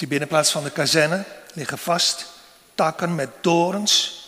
die 0.01 0.09
binnenplaats 0.09 0.51
van 0.51 0.65
de 0.65 0.71
kazerne 0.71 1.25
liggen 1.53 1.79
vast 1.79 2.27
takken 2.75 3.15
met 3.15 3.29
dorens, 3.41 4.25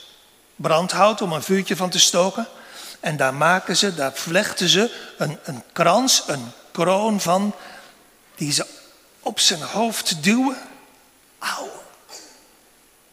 brandhout 0.56 1.22
om 1.22 1.32
een 1.32 1.42
vuurtje 1.42 1.76
van 1.76 1.90
te 1.90 1.98
stoken. 1.98 2.46
En 3.00 3.16
daar 3.16 3.34
maken 3.34 3.76
ze, 3.76 3.94
daar 3.94 4.12
vlechten 4.12 4.68
ze 4.68 5.12
een, 5.18 5.38
een 5.44 5.62
krans, 5.72 6.22
een 6.26 6.52
kroon 6.70 7.20
van, 7.20 7.54
die 8.34 8.52
ze 8.52 8.66
op 9.20 9.40
zijn 9.40 9.62
hoofd 9.62 10.22
duwen. 10.22 10.56
Auw. 11.38 11.70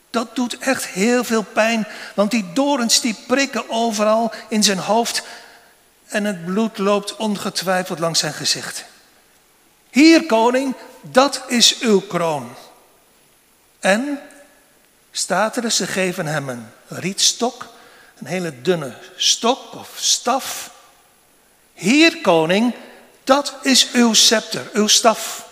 Dat 0.10 0.36
doet 0.36 0.58
echt 0.58 0.88
heel 0.88 1.24
veel 1.24 1.44
pijn, 1.44 1.88
want 2.16 2.32
die 2.32 2.54
dorens 2.54 3.02
die 3.02 3.16
prikken 3.28 3.70
overal 3.70 4.32
in 4.50 4.64
zijn 4.64 4.80
hoofd 4.80 5.24
en 6.08 6.24
het 6.24 6.46
bloed 6.46 6.78
loopt 6.78 7.16
ongetwijfeld 7.16 8.00
langs 8.00 8.20
zijn 8.20 8.34
gezicht. 8.34 8.86
Hier, 9.90 10.26
koning, 10.26 10.76
dat 11.02 11.44
is 11.48 11.80
uw 11.80 12.00
kroon. 12.00 12.56
En 13.80 14.20
staat 15.12 15.58
er, 15.58 15.72
ze 15.72 15.88
geven 15.88 16.26
hem 16.26 16.50
een 16.50 16.68
rietstok, 16.88 17.68
een 18.20 18.28
hele 18.28 18.62
dunne 18.62 18.98
stok 19.16 19.76
of 19.76 19.92
staf. 19.96 20.72
Hier, 21.74 22.22
koning, 22.22 22.74
Dat 23.24 23.54
is 23.62 23.92
uw 23.92 24.14
scepter, 24.14 24.70
uw 24.74 24.88
staf. 24.88 25.48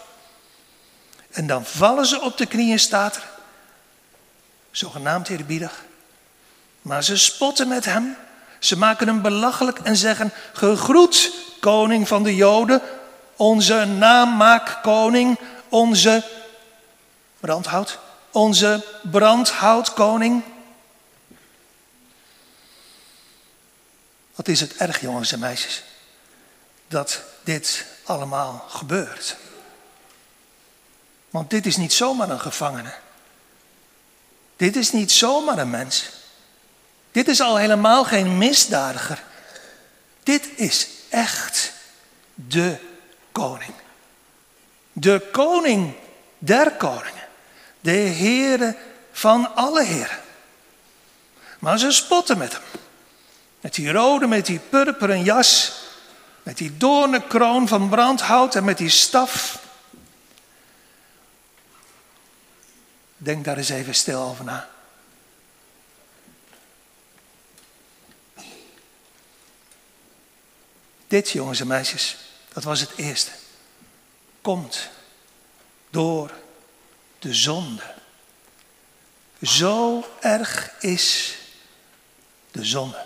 En 1.32 1.48
dan 1.48 1.66
vallen 1.66 2.06
ze 2.06 2.22
op 2.22 2.38
de 2.38 2.46
knieën, 2.46 2.80
staat 2.80 3.16
er. 3.16 3.24
Zogenaamd 4.72 5.30
eerbiedig. 5.30 5.84
Maar 6.82 7.04
ze 7.04 7.18
spotten 7.18 7.68
met 7.68 7.86
hem. 7.86 8.16
Ze 8.60 8.78
maken 8.78 9.08
hem 9.08 9.22
belachelijk 9.22 9.80
en 9.80 9.96
zeggen: 9.96 10.34
Gegroet, 10.54 11.32
koning 11.60 12.08
van 12.08 12.24
de 12.24 12.36
Joden, 12.36 12.82
onze 13.38 13.86
naammaakkoning, 13.86 15.40
onze 15.70 16.24
brandhout, 17.40 18.00
onze 18.32 18.86
brandhoutkoning. 19.12 20.44
Wat 24.36 24.48
is 24.48 24.60
het 24.60 24.76
erg, 24.76 25.02
jongens 25.02 25.32
en 25.32 25.40
meisjes, 25.40 25.84
dat 26.88 27.22
dit 27.44 27.86
allemaal 28.04 28.66
gebeurt. 28.70 29.36
Want 31.30 31.50
dit 31.50 31.66
is 31.66 31.78
niet 31.78 31.94
zomaar 31.94 32.30
een 32.30 32.40
gevangene. 32.40 32.94
Dit 34.56 34.76
is 34.76 34.92
niet 34.92 35.12
zomaar 35.12 35.58
een 35.58 35.70
mens. 35.70 36.10
Dit 37.12 37.28
is 37.28 37.42
al 37.42 37.58
helemaal 37.58 38.04
geen 38.04 38.38
misdadiger. 38.38 39.24
Dit 40.24 40.50
is 40.56 40.88
echt 41.10 41.72
de 42.34 42.87
koning. 43.38 43.74
De 44.94 45.28
koning 45.32 45.94
der 46.38 46.72
koningen. 46.72 47.28
De 47.80 47.92
Heere 47.92 48.78
van 49.12 49.56
alle 49.56 49.84
heren. 49.84 50.20
Maar 51.60 51.80
ze 51.80 51.92
spotten 51.92 52.38
met 52.38 52.54
hem. 52.54 52.62
Met 53.60 53.74
die 53.74 53.92
rode, 53.92 54.28
met 54.28 54.46
die 54.46 54.60
purperen 54.60 55.24
jas. 55.24 55.82
Met 56.44 56.58
die 56.58 56.78
doornenkroon 56.78 57.68
van 57.68 57.90
brandhout 57.90 58.56
en 58.56 58.64
met 58.64 58.78
die 58.78 58.90
staf. 58.90 59.66
Denk 63.18 63.46
daar 63.46 63.58
eens 63.58 63.70
even 63.70 63.96
stil 63.96 64.22
over 64.22 64.44
na. 64.46 64.70
Dit, 71.08 71.30
jongens 71.30 71.60
en 71.60 71.68
meisjes, 71.68 72.27
dat 72.58 72.66
was 72.66 72.80
het 72.80 72.92
eerste. 72.96 73.32
Komt 74.42 74.90
door 75.90 76.32
de 77.20 77.34
zonde. 77.34 77.94
Zo 79.42 80.06
erg 80.20 80.72
is 80.80 81.38
de 82.52 82.66
zonde. 82.66 83.06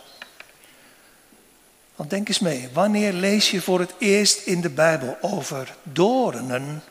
Want 1.96 2.10
denk 2.10 2.28
eens 2.28 2.40
mee, 2.40 2.70
wanneer 2.74 3.14
lees 3.14 3.52
je 3.52 3.62
voor 3.62 3.80
het 3.80 3.94
eerst 3.98 4.40
in 4.40 4.62
de 4.62 4.70
Bijbel 4.70 5.18
over 5.22 5.76
doornen, 5.84 6.84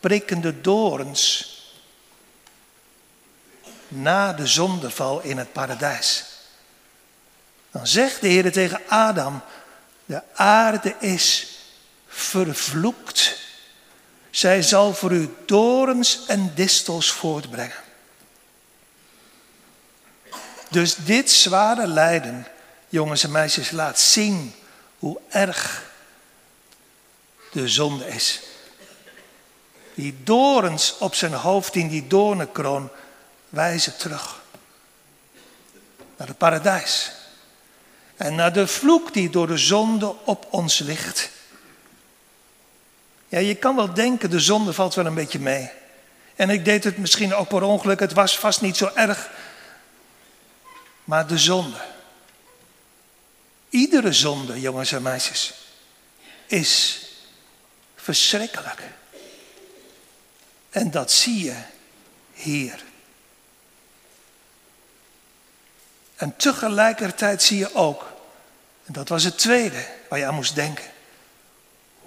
prikkende 0.00 0.60
dorens, 0.60 1.52
na 3.88 4.32
de 4.32 4.46
zondeval 4.46 5.20
in 5.20 5.38
het 5.38 5.52
paradijs? 5.52 6.24
Dan 7.70 7.86
zegt 7.86 8.20
de 8.20 8.28
Heer 8.28 8.52
tegen 8.52 8.80
Adam, 8.88 9.40
de 10.04 10.22
aarde 10.32 10.94
is 10.98 11.52
vervloekt. 12.14 13.38
Zij 14.30 14.62
zal 14.62 14.94
voor 14.94 15.12
u 15.12 15.34
dorens 15.46 16.26
en 16.26 16.52
distels 16.54 17.12
voortbrengen. 17.12 17.82
Dus 20.70 20.94
dit 20.94 21.30
zware 21.30 21.86
lijden, 21.86 22.46
jongens 22.88 23.24
en 23.24 23.30
meisjes, 23.30 23.70
laat 23.70 23.98
zien 23.98 24.54
hoe 24.98 25.20
erg 25.28 25.90
de 27.52 27.68
zonde 27.68 28.08
is. 28.08 28.40
Die 29.94 30.16
dorens 30.24 30.94
op 30.98 31.14
zijn 31.14 31.32
hoofd 31.32 31.74
in 31.74 31.88
die 31.88 32.06
doornenkroon 32.06 32.90
wijzen 33.48 33.96
terug 33.96 34.42
naar 36.16 36.28
het 36.28 36.38
paradijs. 36.38 37.12
En 38.16 38.34
naar 38.34 38.52
de 38.52 38.66
vloek 38.66 39.12
die 39.12 39.30
door 39.30 39.46
de 39.46 39.58
zonde 39.58 40.14
op 40.24 40.46
ons 40.50 40.78
ligt. 40.78 41.30
Ja, 43.34 43.40
je 43.40 43.54
kan 43.54 43.76
wel 43.76 43.94
denken, 43.94 44.30
de 44.30 44.40
zonde 44.40 44.72
valt 44.72 44.94
wel 44.94 45.06
een 45.06 45.14
beetje 45.14 45.38
mee. 45.38 45.70
En 46.34 46.50
ik 46.50 46.64
deed 46.64 46.84
het 46.84 46.98
misschien 46.98 47.34
ook 47.34 47.48
per 47.48 47.62
ongeluk, 47.62 48.00
het 48.00 48.12
was 48.12 48.38
vast 48.38 48.60
niet 48.60 48.76
zo 48.76 48.90
erg. 48.94 49.30
Maar 51.04 51.26
de 51.26 51.38
zonde, 51.38 51.76
iedere 53.68 54.12
zonde, 54.12 54.60
jongens 54.60 54.92
en 54.92 55.02
meisjes, 55.02 55.54
is 56.46 57.06
verschrikkelijk. 57.96 58.82
En 60.70 60.90
dat 60.90 61.12
zie 61.12 61.44
je 61.44 61.56
hier. 62.32 62.84
En 66.16 66.36
tegelijkertijd 66.36 67.42
zie 67.42 67.58
je 67.58 67.74
ook, 67.74 68.12
en 68.84 68.92
dat 68.92 69.08
was 69.08 69.24
het 69.24 69.38
tweede 69.38 69.86
waar 70.08 70.18
je 70.18 70.26
aan 70.26 70.34
moest 70.34 70.54
denken, 70.54 70.92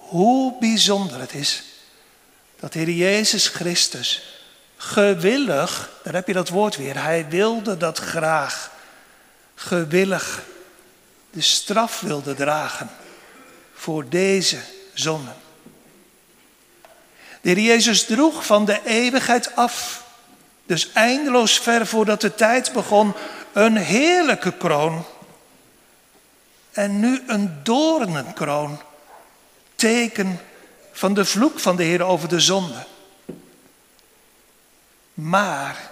hoe 0.07 0.53
bijzonder 0.59 1.19
het 1.19 1.33
is 1.33 1.63
dat 2.59 2.73
Heer 2.73 2.89
Jezus 2.89 3.47
Christus 3.47 4.23
gewillig, 4.77 5.89
daar 6.03 6.13
heb 6.13 6.27
je 6.27 6.33
dat 6.33 6.49
woord 6.49 6.75
weer, 6.75 7.01
hij 7.03 7.29
wilde 7.29 7.77
dat 7.77 7.97
graag, 7.97 8.71
gewillig 9.55 10.43
de 11.31 11.41
straf 11.41 11.99
wilde 11.99 12.33
dragen 12.33 12.89
voor 13.73 14.09
deze 14.09 14.57
zonde. 14.93 15.31
De 17.41 17.49
Heer 17.49 17.59
Jezus 17.59 18.05
droeg 18.05 18.45
van 18.45 18.65
de 18.65 18.79
eeuwigheid 18.85 19.55
af, 19.55 20.03
dus 20.65 20.91
eindeloos 20.93 21.59
ver 21.59 21.87
voordat 21.87 22.21
de 22.21 22.35
tijd 22.35 22.71
begon, 22.73 23.13
een 23.53 23.77
heerlijke 23.77 24.53
kroon. 24.53 25.05
En 26.71 26.99
nu 26.99 27.23
een 27.27 27.59
doornenkroon. 27.63 28.81
Teken 29.77 30.39
van 30.91 31.13
de 31.13 31.25
vloek 31.25 31.59
van 31.59 31.75
de 31.75 31.83
Heer 31.83 32.03
over 32.03 32.29
de 32.29 32.39
zonde. 32.39 32.85
Maar, 35.13 35.91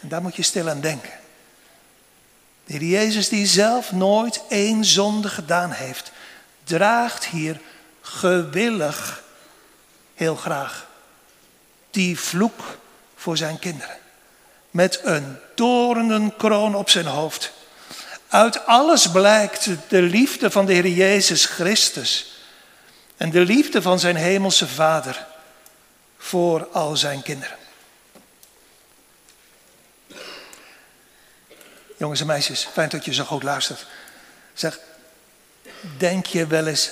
en 0.00 0.08
daar 0.08 0.22
moet 0.22 0.36
je 0.36 0.42
stil 0.42 0.68
aan 0.68 0.80
denken. 0.80 1.12
De 2.64 2.72
Heer 2.72 2.82
Jezus 2.82 3.28
die 3.28 3.46
zelf 3.46 3.92
nooit 3.92 4.42
één 4.48 4.84
zonde 4.84 5.28
gedaan 5.28 5.70
heeft, 5.70 6.12
draagt 6.64 7.24
hier 7.24 7.60
gewillig, 8.00 9.22
heel 10.14 10.36
graag, 10.36 10.86
die 11.90 12.20
vloek 12.20 12.78
voor 13.16 13.36
zijn 13.36 13.58
kinderen 13.58 13.96
met 14.70 15.00
een 15.04 15.36
torenenkroon 15.54 16.74
op 16.74 16.90
zijn 16.90 17.06
hoofd. 17.06 17.52
Uit 18.28 18.66
alles 18.66 19.10
blijkt 19.10 19.68
de 19.88 20.02
liefde 20.02 20.50
van 20.50 20.66
de 20.66 20.72
Heer 20.72 20.88
Jezus 20.88 21.44
Christus 21.44 22.35
en 23.16 23.30
de 23.30 23.40
liefde 23.40 23.82
van 23.82 24.00
zijn 24.00 24.16
hemelse 24.16 24.68
Vader 24.68 25.26
voor 26.18 26.66
al 26.66 26.96
zijn 26.96 27.22
kinderen. 27.22 27.56
Jongens 31.96 32.20
en 32.20 32.26
meisjes, 32.26 32.64
fijn 32.64 32.88
dat 32.88 33.04
je 33.04 33.14
zo 33.14 33.24
goed 33.24 33.42
luistert. 33.42 33.86
Zeg, 34.54 34.78
denk 35.98 36.26
je 36.26 36.46
wel 36.46 36.66
eens 36.66 36.90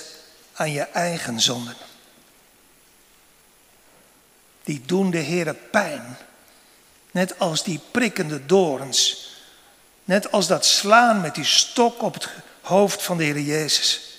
aan 0.53 0.71
je 0.71 0.81
eigen 0.81 1.39
zonden? 1.39 1.75
Die 4.63 4.81
doen 4.85 5.11
de 5.11 5.17
Heer 5.17 5.53
pijn. 5.53 6.17
Net 7.11 7.39
als 7.39 7.63
die 7.63 7.79
prikkende 7.91 8.45
dorens. 8.45 9.29
Net 10.03 10.31
als 10.31 10.47
dat 10.47 10.65
slaan 10.65 11.21
met 11.21 11.35
die 11.35 11.45
stok 11.45 12.01
op 12.01 12.13
het 12.13 12.29
hoofd 12.61 13.03
van 13.03 13.17
de 13.17 13.23
Heer 13.23 13.39
Jezus. 13.39 14.14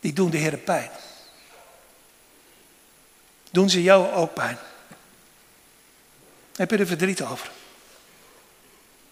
Die 0.00 0.12
doen 0.12 0.30
de 0.30 0.36
Heer 0.36 0.56
pijn. 0.56 0.90
Doen 3.50 3.70
ze 3.70 3.82
jou 3.82 4.12
ook 4.12 4.34
pijn? 4.34 4.58
Heb 6.56 6.70
je 6.70 6.76
er 6.76 6.86
verdriet 6.86 7.22
over? 7.22 7.50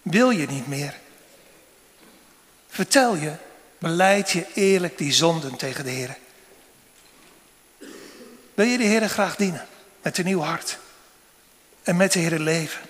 Wil 0.03 0.31
je 0.31 0.46
niet 0.46 0.66
meer? 0.66 0.94
Vertel 2.68 3.14
je, 3.16 3.35
beleid 3.79 4.31
je 4.31 4.46
eerlijk 4.55 4.99
die 4.99 5.12
zonden 5.12 5.57
tegen 5.57 5.85
de 5.85 5.90
Heer. 5.90 6.16
Wil 8.55 8.66
je 8.66 8.79
de 8.79 8.85
Heer 8.85 9.09
graag 9.09 9.37
dienen 9.37 9.66
met 10.03 10.18
een 10.18 10.25
nieuw 10.25 10.40
hart? 10.40 10.79
en 11.87 11.96
met 11.96 12.12
de 12.12 12.18
Heer 12.18 12.38
leven. 12.38 12.81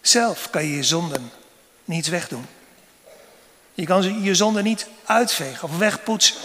Zelf 0.00 0.50
kan 0.50 0.64
je 0.64 0.76
je 0.76 0.82
zonden 0.82 1.30
niet 1.84 2.08
wegdoen. 2.08 2.46
Je 3.74 3.86
kan 3.86 4.22
je 4.22 4.34
zonden 4.34 4.64
niet 4.64 4.86
uitvegen 5.04 5.68
of 5.68 5.78
wegpoetsen. 5.78 6.36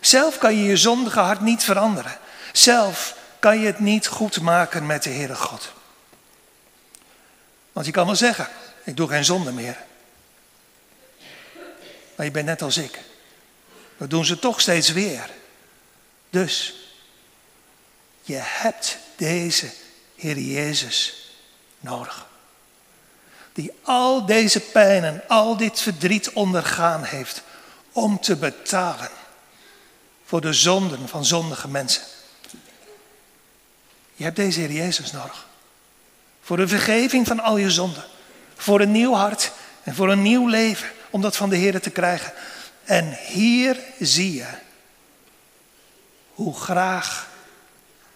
Zelf 0.00 0.38
kan 0.38 0.56
je 0.56 0.64
je 0.64 0.76
zondige 0.76 1.20
hart 1.20 1.40
niet 1.40 1.64
veranderen. 1.64 2.18
Zelf 2.52 3.16
kan 3.38 3.60
je 3.60 3.66
het 3.66 3.78
niet 3.78 4.06
goed 4.06 4.40
maken 4.40 4.86
met 4.86 5.02
de 5.02 5.10
Heere 5.10 5.34
God. 5.34 5.72
Want 7.72 7.86
je 7.86 7.92
kan 7.92 8.06
wel 8.06 8.16
zeggen, 8.16 8.48
ik 8.84 8.96
doe 8.96 9.08
geen 9.08 9.24
zonde 9.24 9.52
meer. 9.52 9.76
Maar 12.14 12.26
je 12.26 12.32
bent 12.32 12.46
net 12.46 12.62
als 12.62 12.76
ik. 12.76 13.00
We 13.96 14.06
doen 14.06 14.24
ze 14.24 14.38
toch 14.38 14.60
steeds 14.60 14.92
weer. 14.92 15.30
Dus, 16.30 16.74
je 18.22 18.38
hebt 18.42 18.98
deze 19.16 19.70
Heer 20.16 20.38
Jezus 20.38 21.30
nodig. 21.80 22.26
Die 23.56 23.72
al 23.82 24.26
deze 24.26 24.60
pijn 24.60 25.04
en 25.04 25.22
al 25.28 25.56
dit 25.56 25.80
verdriet 25.80 26.30
ondergaan 26.30 27.04
heeft 27.04 27.42
om 27.92 28.20
te 28.20 28.36
betalen 28.36 29.10
voor 30.24 30.40
de 30.40 30.52
zonden 30.52 31.08
van 31.08 31.24
zondige 31.24 31.68
mensen. 31.68 32.02
Je 34.14 34.24
hebt 34.24 34.36
deze 34.36 34.60
Heer 34.60 34.72
Jezus 34.72 35.12
nodig. 35.12 35.46
Voor 36.42 36.56
de 36.56 36.68
vergeving 36.68 37.26
van 37.26 37.40
al 37.40 37.56
je 37.56 37.70
zonden. 37.70 38.04
Voor 38.56 38.80
een 38.80 38.92
nieuw 38.92 39.14
hart 39.14 39.52
en 39.82 39.94
voor 39.94 40.10
een 40.10 40.22
nieuw 40.22 40.48
leven 40.48 40.88
om 41.10 41.20
dat 41.20 41.36
van 41.36 41.48
de 41.48 41.56
Heer 41.56 41.80
te 41.80 41.90
krijgen. 41.90 42.32
En 42.84 43.18
hier 43.26 43.78
zie 44.00 44.34
je 44.34 44.48
hoe 46.34 46.54
graag 46.54 47.28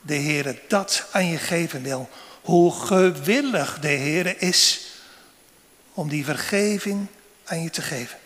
de 0.00 0.14
Heer 0.14 0.60
dat 0.68 1.06
aan 1.10 1.26
je 1.26 1.38
geven 1.38 1.82
wil. 1.82 2.08
Hoe 2.42 2.72
gewillig 2.72 3.78
de 3.78 3.88
Heer 3.88 4.42
is 4.42 4.89
om 6.00 6.08
die 6.08 6.24
vergeving 6.24 7.06
aan 7.44 7.62
je 7.62 7.70
te 7.70 7.82
geven. 7.82 8.18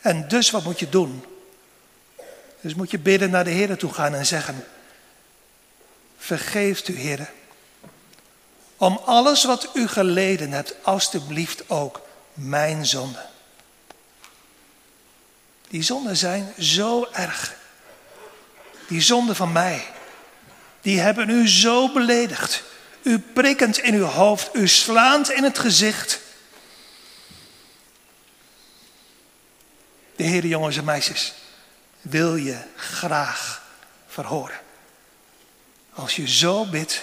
En 0.00 0.28
dus 0.28 0.50
wat 0.50 0.64
moet 0.64 0.78
je 0.78 0.88
doen? 0.88 1.24
Dus 2.60 2.74
moet 2.74 2.90
je 2.90 2.98
bidden 2.98 3.30
naar 3.30 3.44
de 3.44 3.50
Heer 3.50 3.76
toe 3.76 3.92
gaan 3.92 4.14
en 4.14 4.26
zeggen: 4.26 4.66
Vergeeft 6.18 6.88
u, 6.88 6.96
Heer, 6.96 7.30
om 8.76 9.00
alles 9.04 9.44
wat 9.44 9.70
u 9.74 9.88
geleden 9.88 10.52
hebt, 10.52 10.74
alstublieft 10.82 11.70
ook 11.70 12.00
mijn 12.32 12.86
zonde. 12.86 13.26
Die 15.68 15.82
zonden 15.82 16.16
zijn 16.16 16.52
zo 16.58 17.08
erg. 17.12 17.54
Die 18.88 19.00
zonden 19.00 19.36
van 19.36 19.52
mij, 19.52 19.86
die 20.80 21.00
hebben 21.00 21.30
u 21.30 21.48
zo 21.48 21.92
beledigd. 21.92 22.62
U 23.02 23.18
prikkend 23.18 23.78
in 23.78 23.94
uw 23.94 24.04
hoofd, 24.04 24.54
u 24.54 24.68
slaand 24.68 25.30
in 25.30 25.44
het 25.44 25.58
gezicht. 25.58 26.20
De 30.16 30.22
Heer, 30.22 30.46
jongens 30.46 30.76
en 30.76 30.84
meisjes, 30.84 31.34
wil 32.00 32.36
je 32.36 32.58
graag 32.76 33.62
verhoren. 34.06 34.60
Als 35.92 36.16
je 36.16 36.28
zo 36.28 36.64
bidt 36.66 37.02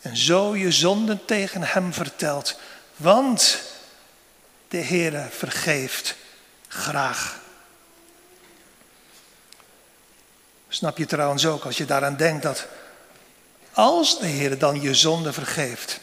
en 0.00 0.16
zo 0.16 0.56
je 0.56 0.72
zonden 0.72 1.24
tegen 1.24 1.62
Hem 1.62 1.92
vertelt. 1.92 2.58
Want 2.96 3.62
de 4.68 4.76
Heer 4.76 5.28
vergeeft 5.30 6.16
graag. 6.68 7.42
Snap 10.68 10.98
je 10.98 11.06
trouwens 11.06 11.46
ook 11.46 11.64
als 11.64 11.76
je 11.76 11.84
daaraan 11.84 12.16
denkt 12.16 12.42
dat 12.42 12.66
als 13.74 14.18
de 14.18 14.26
Heer 14.26 14.58
dan 14.58 14.80
je 14.80 14.94
zonde 14.94 15.32
vergeeft, 15.32 16.00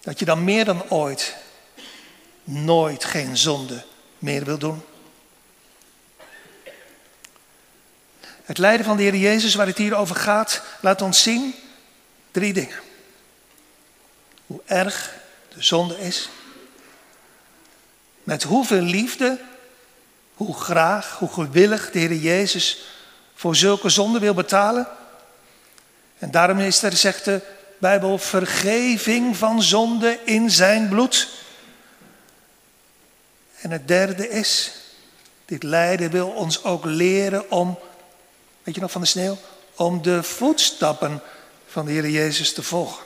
dat 0.00 0.18
je 0.18 0.24
dan 0.24 0.44
meer 0.44 0.64
dan 0.64 0.90
ooit 0.90 1.36
nooit 2.44 3.04
geen 3.04 3.36
zonde 3.36 3.84
meer 4.18 4.44
wil 4.44 4.58
doen? 4.58 4.82
Het 8.42 8.58
lijden 8.58 8.86
van 8.86 8.96
de 8.96 9.02
Heer 9.02 9.16
Jezus, 9.16 9.54
waar 9.54 9.66
het 9.66 9.78
hier 9.78 9.94
over 9.94 10.16
gaat, 10.16 10.62
laat 10.80 11.02
ons 11.02 11.22
zien 11.22 11.54
drie 12.30 12.52
dingen. 12.52 12.80
Hoe 14.46 14.60
erg 14.66 15.14
de 15.54 15.62
zonde 15.62 16.00
is, 16.00 16.28
met 18.22 18.42
hoeveel 18.42 18.80
liefde, 18.80 19.40
hoe 20.34 20.54
graag, 20.54 21.18
hoe 21.18 21.32
gewillig 21.32 21.90
de 21.90 21.98
Heer 21.98 22.14
Jezus 22.14 22.82
voor 23.34 23.56
zulke 23.56 23.88
zonde 23.88 24.18
wil 24.18 24.34
betalen. 24.34 24.88
En 26.18 26.30
daarom 26.30 26.58
is 26.58 26.82
er, 26.82 26.96
zegt 26.96 27.24
de 27.24 27.40
Bijbel, 27.78 28.18
vergeving 28.18 29.36
van 29.36 29.62
zonde 29.62 30.18
in 30.24 30.50
zijn 30.50 30.88
bloed. 30.88 31.28
En 33.60 33.70
het 33.70 33.88
derde 33.88 34.28
is, 34.28 34.72
dit 35.44 35.62
lijden 35.62 36.10
wil 36.10 36.28
ons 36.28 36.64
ook 36.64 36.84
leren 36.84 37.50
om, 37.50 37.78
weet 38.62 38.74
je 38.74 38.80
nog 38.80 38.90
van 38.90 39.00
de 39.00 39.06
sneeuw, 39.06 39.38
om 39.74 40.02
de 40.02 40.22
voetstappen 40.22 41.22
van 41.66 41.86
de 41.86 41.92
Heer 41.92 42.08
Jezus 42.08 42.54
te 42.54 42.62
volgen. 42.62 43.04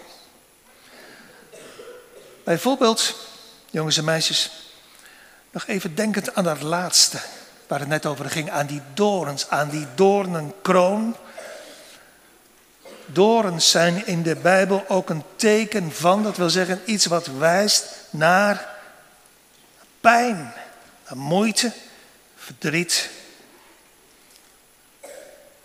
Bijvoorbeeld, 2.44 3.14
jongens 3.70 3.96
en 3.96 4.04
meisjes, 4.04 4.50
nog 5.50 5.66
even 5.66 5.94
denkend 5.94 6.34
aan 6.34 6.44
dat 6.44 6.62
laatste 6.62 7.18
waar 7.66 7.80
het 7.80 7.88
net 7.88 8.06
over 8.06 8.30
ging, 8.30 8.50
aan 8.50 8.66
die 8.66 8.82
dorens, 8.94 9.48
aan 9.48 9.68
die 9.68 9.86
doornenkroon. 9.94 11.16
Dorens 13.12 13.70
zijn 13.70 14.06
in 14.06 14.22
de 14.22 14.36
Bijbel 14.36 14.84
ook 14.88 15.10
een 15.10 15.24
teken 15.36 15.92
van, 15.92 16.22
dat 16.22 16.36
wil 16.36 16.50
zeggen 16.50 16.80
iets 16.84 17.06
wat 17.06 17.26
wijst 17.26 17.86
naar 18.10 18.68
pijn, 20.00 20.52
moeite, 21.14 21.72
verdriet. 22.36 23.10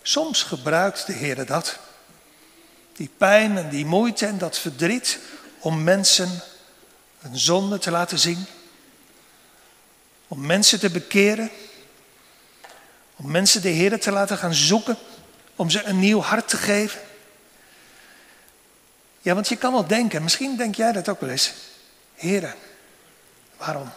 Soms 0.02 0.42
gebruikt 0.42 1.06
de 1.06 1.12
Heer 1.12 1.46
dat, 1.46 1.78
die 2.92 3.10
pijn 3.16 3.56
en 3.56 3.68
die 3.68 3.86
moeite 3.86 4.26
en 4.26 4.38
dat 4.38 4.58
verdriet, 4.58 5.18
om 5.58 5.82
mensen 5.84 6.42
een 7.22 7.38
zonde 7.38 7.78
te 7.78 7.90
laten 7.90 8.18
zien, 8.18 8.46
om 10.28 10.46
mensen 10.46 10.80
te 10.80 10.90
bekeren, 10.90 11.50
om 13.16 13.30
mensen 13.30 13.62
de 13.62 13.68
Heer 13.68 14.00
te 14.00 14.10
laten 14.10 14.38
gaan 14.38 14.54
zoeken, 14.54 14.96
om 15.56 15.70
ze 15.70 15.84
een 15.84 15.98
nieuw 15.98 16.20
hart 16.20 16.48
te 16.48 16.56
geven. 16.56 17.00
Ja, 19.20 19.34
want 19.34 19.48
je 19.48 19.56
kan 19.56 19.72
wel 19.72 19.86
denken, 19.86 20.22
misschien 20.22 20.56
denk 20.56 20.74
jij 20.74 20.92
dat 20.92 21.08
ook 21.08 21.20
wel 21.20 21.30
eens. 21.30 21.52
Heren, 22.14 22.54
waarom? 23.56 23.90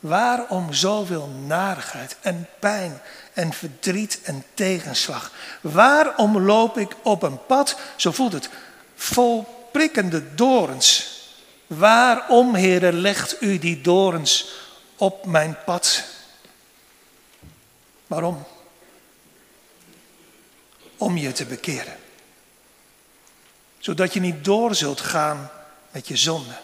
Waarom 0.00 0.72
zoveel 0.72 1.26
narigheid 1.26 2.16
en 2.20 2.48
pijn 2.58 3.00
en 3.32 3.52
verdriet 3.52 4.20
en 4.22 4.44
tegenslag? 4.54 5.32
Waarom 5.60 6.40
loop 6.40 6.78
ik 6.78 6.94
op 7.02 7.22
een 7.22 7.46
pad, 7.46 7.76
zo 7.96 8.10
voelt 8.10 8.32
het, 8.32 8.48
vol 8.94 9.46
prikkende 9.72 10.34
dorens? 10.34 11.18
Waarom, 11.66 12.54
heren, 12.54 12.94
legt 12.94 13.42
u 13.42 13.58
die 13.58 13.80
dorens 13.80 14.52
op 14.96 15.26
mijn 15.26 15.56
pad? 15.64 16.04
Waarom? 18.06 18.44
Om 20.96 21.16
je 21.16 21.32
te 21.32 21.44
bekeren. 21.44 21.99
Zodat 23.80 24.12
je 24.12 24.20
niet 24.20 24.44
door 24.44 24.74
zult 24.74 25.00
gaan 25.00 25.50
met 25.90 26.08
je 26.08 26.16
zonde. 26.16 26.54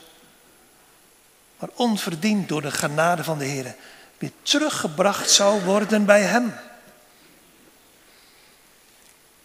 Maar 1.59 1.69
onverdiend 1.75 2.49
door 2.49 2.63
de 2.63 2.71
genade 2.71 3.25
van 3.25 3.39
de 3.39 3.45
Heer 3.45 3.75
weer 4.19 4.33
teruggebracht 4.43 5.31
zou 5.31 5.65
worden 5.65 6.05
bij 6.05 6.23
Hem. 6.23 6.55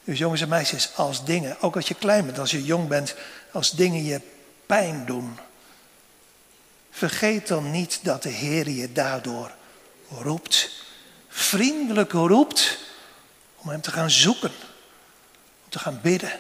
Dus 0.03 0.17
jongens 0.17 0.41
en 0.41 0.49
meisjes, 0.49 0.95
als 0.95 1.25
dingen, 1.25 1.61
ook 1.61 1.75
als 1.75 1.87
je 1.87 1.95
klein 1.95 2.25
bent, 2.25 2.39
als 2.39 2.51
je 2.51 2.63
jong 2.63 2.87
bent, 2.87 3.15
als 3.51 3.71
dingen 3.71 4.03
je 4.03 4.21
pijn 4.65 5.05
doen, 5.05 5.37
vergeet 6.91 7.47
dan 7.47 7.71
niet 7.71 7.99
dat 8.03 8.23
de 8.23 8.29
Heer 8.29 8.69
je 8.69 8.91
daardoor 8.91 9.51
roept 10.09 10.79
vriendelijk 11.31 12.11
roept 12.11 12.77
om 13.55 13.69
Hem 13.69 13.81
te 13.81 13.91
gaan 13.91 14.11
zoeken, 14.11 14.51
om 15.63 15.69
te 15.69 15.79
gaan 15.79 15.99
bidden, 16.01 16.31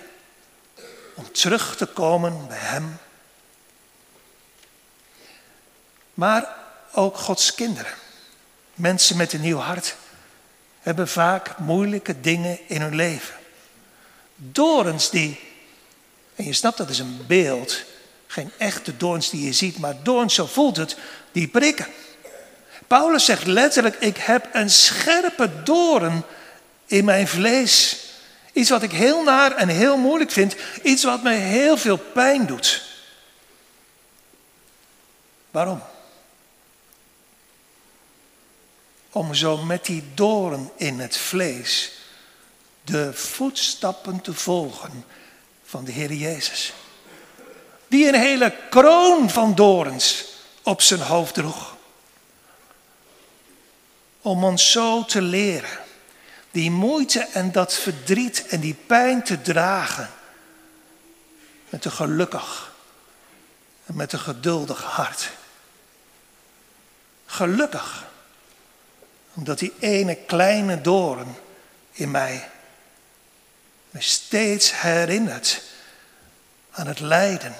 om 1.13 1.31
terug 1.31 1.77
te 1.77 1.85
komen 1.85 2.47
bij 2.47 2.57
Hem. 2.57 2.97
Maar 6.13 6.55
ook 6.91 7.17
Gods 7.17 7.55
kinderen, 7.55 7.93
mensen 8.73 9.17
met 9.17 9.33
een 9.33 9.41
nieuw 9.41 9.57
hart, 9.57 9.95
hebben 10.79 11.07
vaak 11.07 11.57
moeilijke 11.57 12.21
dingen 12.21 12.59
in 12.67 12.81
hun 12.81 12.95
leven. 12.95 13.35
Dorens 14.35 15.09
die, 15.09 15.39
en 16.35 16.45
je 16.45 16.53
snapt 16.53 16.77
dat 16.77 16.89
is 16.89 16.99
een 16.99 17.25
beeld, 17.27 17.83
geen 18.27 18.51
echte 18.57 18.97
doorns 18.97 19.29
die 19.29 19.45
je 19.45 19.53
ziet, 19.53 19.79
maar 19.79 20.03
doorns, 20.03 20.33
zo 20.33 20.45
voelt 20.45 20.77
het, 20.77 20.97
die 21.31 21.47
prikken. 21.47 21.87
Paulus 22.87 23.25
zegt 23.25 23.45
letterlijk, 23.45 23.95
ik 23.95 24.17
heb 24.17 24.49
een 24.53 24.69
scherpe 24.69 25.63
doorn 25.63 26.23
in 26.85 27.05
mijn 27.05 27.27
vlees. 27.27 28.05
Iets 28.53 28.69
wat 28.69 28.83
ik 28.83 28.91
heel 28.91 29.23
naar 29.23 29.55
en 29.55 29.67
heel 29.67 29.97
moeilijk 29.97 30.31
vind. 30.31 30.55
Iets 30.83 31.03
wat 31.03 31.23
me 31.23 31.31
heel 31.31 31.77
veel 31.77 31.97
pijn 31.97 32.45
doet. 32.45 32.83
Waarom? 35.51 35.83
Om 39.11 39.33
zo 39.33 39.57
met 39.57 39.85
die 39.85 40.03
doorn 40.13 40.71
in 40.75 40.99
het 40.99 41.17
vlees 41.17 41.91
de 42.83 43.13
voetstappen 43.13 44.21
te 44.21 44.33
volgen 44.33 45.05
van 45.63 45.83
de 45.83 45.91
Heer 45.91 46.13
Jezus. 46.13 46.73
Die 47.87 48.07
een 48.07 48.19
hele 48.19 48.55
kroon 48.69 49.29
van 49.29 49.55
dorens 49.55 50.25
op 50.63 50.81
zijn 50.81 51.01
hoofd 51.01 51.33
droeg. 51.33 51.75
om 54.21 54.43
ons 54.43 54.71
zo 54.71 55.05
te 55.05 55.21
leren 55.21 55.79
die 56.51 56.71
moeite 56.71 57.27
en 57.33 57.51
dat 57.51 57.73
verdriet 57.73 58.47
en 58.47 58.59
die 58.59 58.73
pijn 58.73 59.23
te 59.23 59.41
dragen 59.41 60.09
met 61.69 61.85
een 61.85 61.91
gelukkig 61.91 62.73
en 63.85 63.95
met 63.95 64.13
een 64.13 64.19
geduldig 64.19 64.83
hart. 64.83 65.29
Gelukkig, 67.25 68.05
omdat 69.33 69.59
die 69.59 69.73
ene 69.79 70.15
kleine 70.15 70.81
doorn 70.81 71.35
in 71.91 72.11
mij 72.11 72.49
me 73.89 74.01
steeds 74.01 74.81
herinnert 74.81 75.61
aan 76.71 76.87
het 76.87 76.99
lijden 76.99 77.55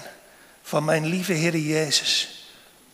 van 0.63 0.86
mijn 0.86 1.06
lieve 1.06 1.34
Heer 1.34 1.58
Jezus 1.58 2.45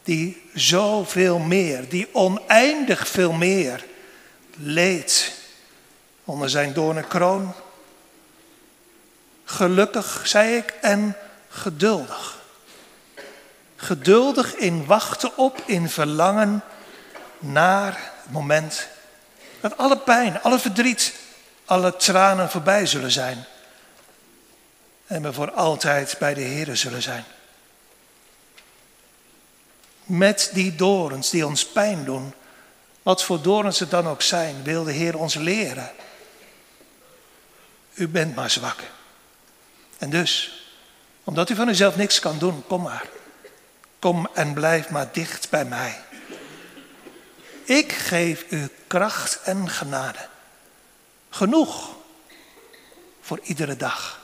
die 0.04 0.42
zoveel 0.54 1.40
meer, 1.40 1.90
die 1.90 2.14
oneindig 2.14 3.08
veel 3.08 3.32
meer 3.32 3.86
leed 4.56 5.37
onder 6.28 6.50
zijn 6.50 6.74
doornenkroon. 6.74 7.54
Gelukkig, 9.44 10.22
zei 10.24 10.56
ik, 10.56 10.74
en 10.82 11.18
geduldig. 11.50 12.38
Geduldig 13.76 14.56
in 14.56 14.86
wachten 14.86 15.38
op, 15.38 15.62
in 15.66 15.90
verlangen 15.90 16.64
naar 17.40 18.12
het 18.24 18.32
moment 18.32 18.88
dat 19.60 19.78
alle 19.78 19.98
pijn, 19.98 20.42
alle 20.42 20.60
verdriet, 20.60 21.14
alle 21.66 21.96
tranen 21.96 22.50
voorbij 22.50 22.86
zullen 22.86 23.12
zijn. 23.12 23.46
En 25.06 25.22
we 25.22 25.34
voor 25.34 25.52
altijd 25.52 26.16
bij 26.20 26.34
de 26.34 26.42
Heer 26.42 26.76
zullen 26.76 27.02
zijn 27.02 27.26
met 30.08 30.50
die 30.54 30.76
dorens 30.76 31.30
die 31.30 31.46
ons 31.46 31.66
pijn 31.66 32.04
doen. 32.04 32.34
Wat 33.04 33.24
voor 33.24 33.42
dorens 33.42 33.80
het 33.80 33.92
dan 33.92 34.08
ook 34.08 34.22
zijn, 34.22 34.64
wil 34.64 34.84
de 34.84 34.92
Heer 34.92 35.18
ons 35.18 35.36
leren. 35.36 35.92
U 37.98 38.08
bent 38.08 38.36
maar 38.36 38.50
zwak. 38.50 38.80
En 39.98 40.10
dus, 40.10 40.62
omdat 41.24 41.50
u 41.50 41.56
van 41.56 41.70
uzelf 41.70 41.96
niks 41.96 42.20
kan 42.20 42.40
doen, 42.40 42.64
kom 42.68 42.82
maar. 42.82 43.08
Kom 44.00 44.30
en 44.34 44.54
blijf 44.54 44.90
maar 44.90 45.10
dicht 45.12 45.50
bij 45.50 45.66
mij. 45.66 46.02
Ik 47.64 47.92
geef 47.92 48.46
u 48.50 48.70
kracht 48.88 49.42
en 49.42 49.70
genade. 49.70 50.28
Genoeg 51.30 51.96
voor 53.22 53.40
iedere 53.44 53.76
dag. 53.76 54.20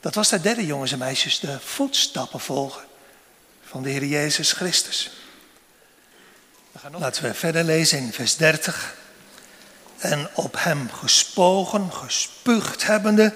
Dat 0.00 0.14
was 0.14 0.28
de 0.28 0.40
derde, 0.40 0.66
jongens 0.66 0.92
en 0.92 0.98
meisjes, 0.98 1.40
de 1.40 1.60
voetstappen 1.60 2.40
volgen 2.40 2.84
van 3.64 3.82
de 3.82 3.90
Heer 3.90 4.04
Jezus 4.04 4.52
Christus. 4.52 5.10
We 6.72 6.78
gaan 6.78 6.98
Laten 6.98 7.22
we 7.22 7.34
verder 7.34 7.64
lezen 7.64 7.98
in 7.98 8.12
vers 8.12 8.36
30. 8.36 8.94
En 9.98 10.28
op 10.34 10.54
hem 10.58 10.90
gespogen, 10.90 11.92
gespuugd 11.92 12.86
hebbende, 12.86 13.34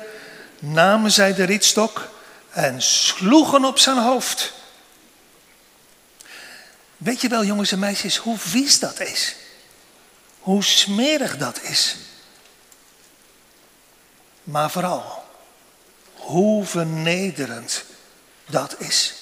namen 0.58 1.12
zij 1.12 1.34
de 1.34 1.44
rietstok 1.44 2.08
en 2.50 2.82
sloegen 2.82 3.64
op 3.64 3.78
zijn 3.78 3.98
hoofd. 3.98 4.52
Weet 6.96 7.20
je 7.20 7.28
wel, 7.28 7.44
jongens 7.44 7.72
en 7.72 7.78
meisjes, 7.78 8.16
hoe 8.16 8.38
vies 8.38 8.78
dat 8.78 9.00
is? 9.00 9.36
Hoe 10.38 10.64
smerig 10.64 11.36
dat 11.36 11.62
is? 11.62 11.96
Maar 14.42 14.70
vooral, 14.70 15.24
hoe 16.14 16.64
vernederend 16.64 17.84
dat 18.46 18.74
is 18.78 19.14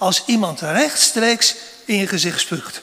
als 0.00 0.22
iemand 0.26 0.60
rechtstreeks 0.60 1.54
in 1.84 1.96
je 1.96 2.06
gezicht 2.06 2.40
spuugt. 2.40 2.82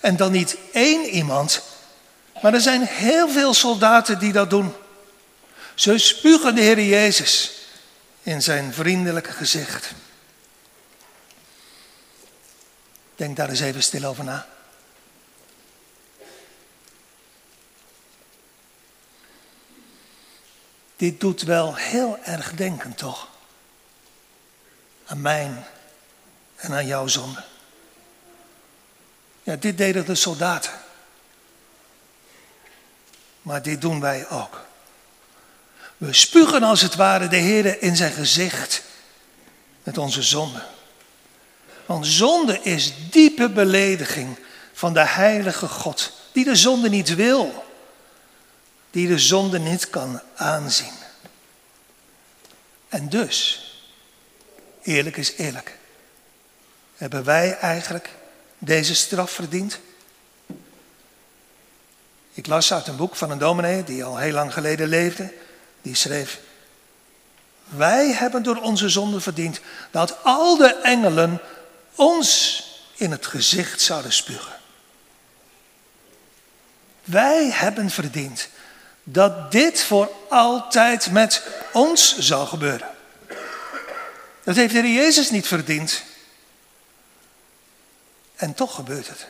En 0.00 0.16
dan 0.16 0.32
niet 0.32 0.56
één 0.72 1.04
iemand, 1.04 1.62
maar 2.42 2.54
er 2.54 2.60
zijn 2.60 2.82
heel 2.82 3.28
veel 3.28 3.54
soldaten 3.54 4.18
die 4.18 4.32
dat 4.32 4.50
doen. 4.50 4.74
Ze 5.74 5.98
spugen 5.98 6.54
de 6.54 6.60
Heer 6.60 6.80
Jezus 6.80 7.52
in 8.22 8.42
zijn 8.42 8.72
vriendelijke 8.72 9.32
gezicht. 9.32 9.92
Denk 13.16 13.36
daar 13.36 13.48
eens 13.48 13.60
even 13.60 13.82
stil 13.82 14.04
over 14.04 14.24
na. 14.24 14.46
Dit 20.96 21.20
doet 21.20 21.42
wel 21.42 21.74
heel 21.74 22.18
erg 22.22 22.52
denken, 22.54 22.94
toch? 22.94 23.28
Aan 25.06 25.20
mijn 25.20 25.64
en 26.56 26.72
aan 26.72 26.86
jouw 26.86 27.06
zonde. 27.06 27.44
Ja, 29.42 29.56
dit 29.56 29.78
deden 29.78 30.04
de 30.04 30.14
soldaten. 30.14 30.79
Maar 33.42 33.62
dit 33.62 33.80
doen 33.80 34.00
wij 34.00 34.28
ook. 34.28 34.66
We 35.96 36.12
spugen 36.12 36.62
als 36.62 36.80
het 36.80 36.94
ware 36.94 37.28
de 37.28 37.36
Heer 37.36 37.82
in 37.82 37.96
zijn 37.96 38.12
gezicht 38.12 38.82
met 39.82 39.98
onze 39.98 40.22
zonde. 40.22 40.62
Want 41.86 42.06
zonde 42.06 42.60
is 42.62 42.92
diepe 43.10 43.48
belediging 43.48 44.38
van 44.72 44.92
de 44.92 45.06
heilige 45.06 45.68
God, 45.68 46.12
die 46.32 46.44
de 46.44 46.56
zonde 46.56 46.88
niet 46.88 47.14
wil, 47.14 47.64
die 48.90 49.08
de 49.08 49.18
zonde 49.18 49.58
niet 49.58 49.90
kan 49.90 50.20
aanzien. 50.34 50.92
En 52.88 53.08
dus, 53.08 53.64
eerlijk 54.82 55.16
is 55.16 55.34
eerlijk, 55.34 55.78
hebben 56.96 57.24
wij 57.24 57.56
eigenlijk 57.58 58.08
deze 58.58 58.94
straf 58.94 59.30
verdiend? 59.30 59.80
Ik 62.32 62.46
las 62.46 62.72
uit 62.72 62.86
een 62.86 62.96
boek 62.96 63.16
van 63.16 63.30
een 63.30 63.38
dominee 63.38 63.84
die 63.84 64.04
al 64.04 64.16
heel 64.16 64.32
lang 64.32 64.52
geleden 64.52 64.88
leefde. 64.88 65.32
Die 65.82 65.94
schreef: 65.94 66.40
Wij 67.64 68.12
hebben 68.12 68.42
door 68.42 68.56
onze 68.56 68.88
zonde 68.88 69.20
verdiend 69.20 69.60
dat 69.90 70.24
al 70.24 70.56
de 70.56 70.74
engelen 70.74 71.40
ons 71.94 72.64
in 72.94 73.10
het 73.10 73.26
gezicht 73.26 73.80
zouden 73.80 74.12
spugen. 74.12 74.58
Wij 77.04 77.50
hebben 77.50 77.90
verdiend 77.90 78.48
dat 79.02 79.52
dit 79.52 79.82
voor 79.82 80.10
altijd 80.28 81.10
met 81.10 81.42
ons 81.72 82.18
zou 82.18 82.46
gebeuren. 82.46 82.88
Dat 84.44 84.56
heeft 84.56 84.72
de 84.72 84.80
Heer 84.80 84.92
Jezus 84.92 85.30
niet 85.30 85.46
verdiend. 85.46 86.02
En 88.36 88.54
toch 88.54 88.74
gebeurt 88.74 89.08
het. 89.08 89.26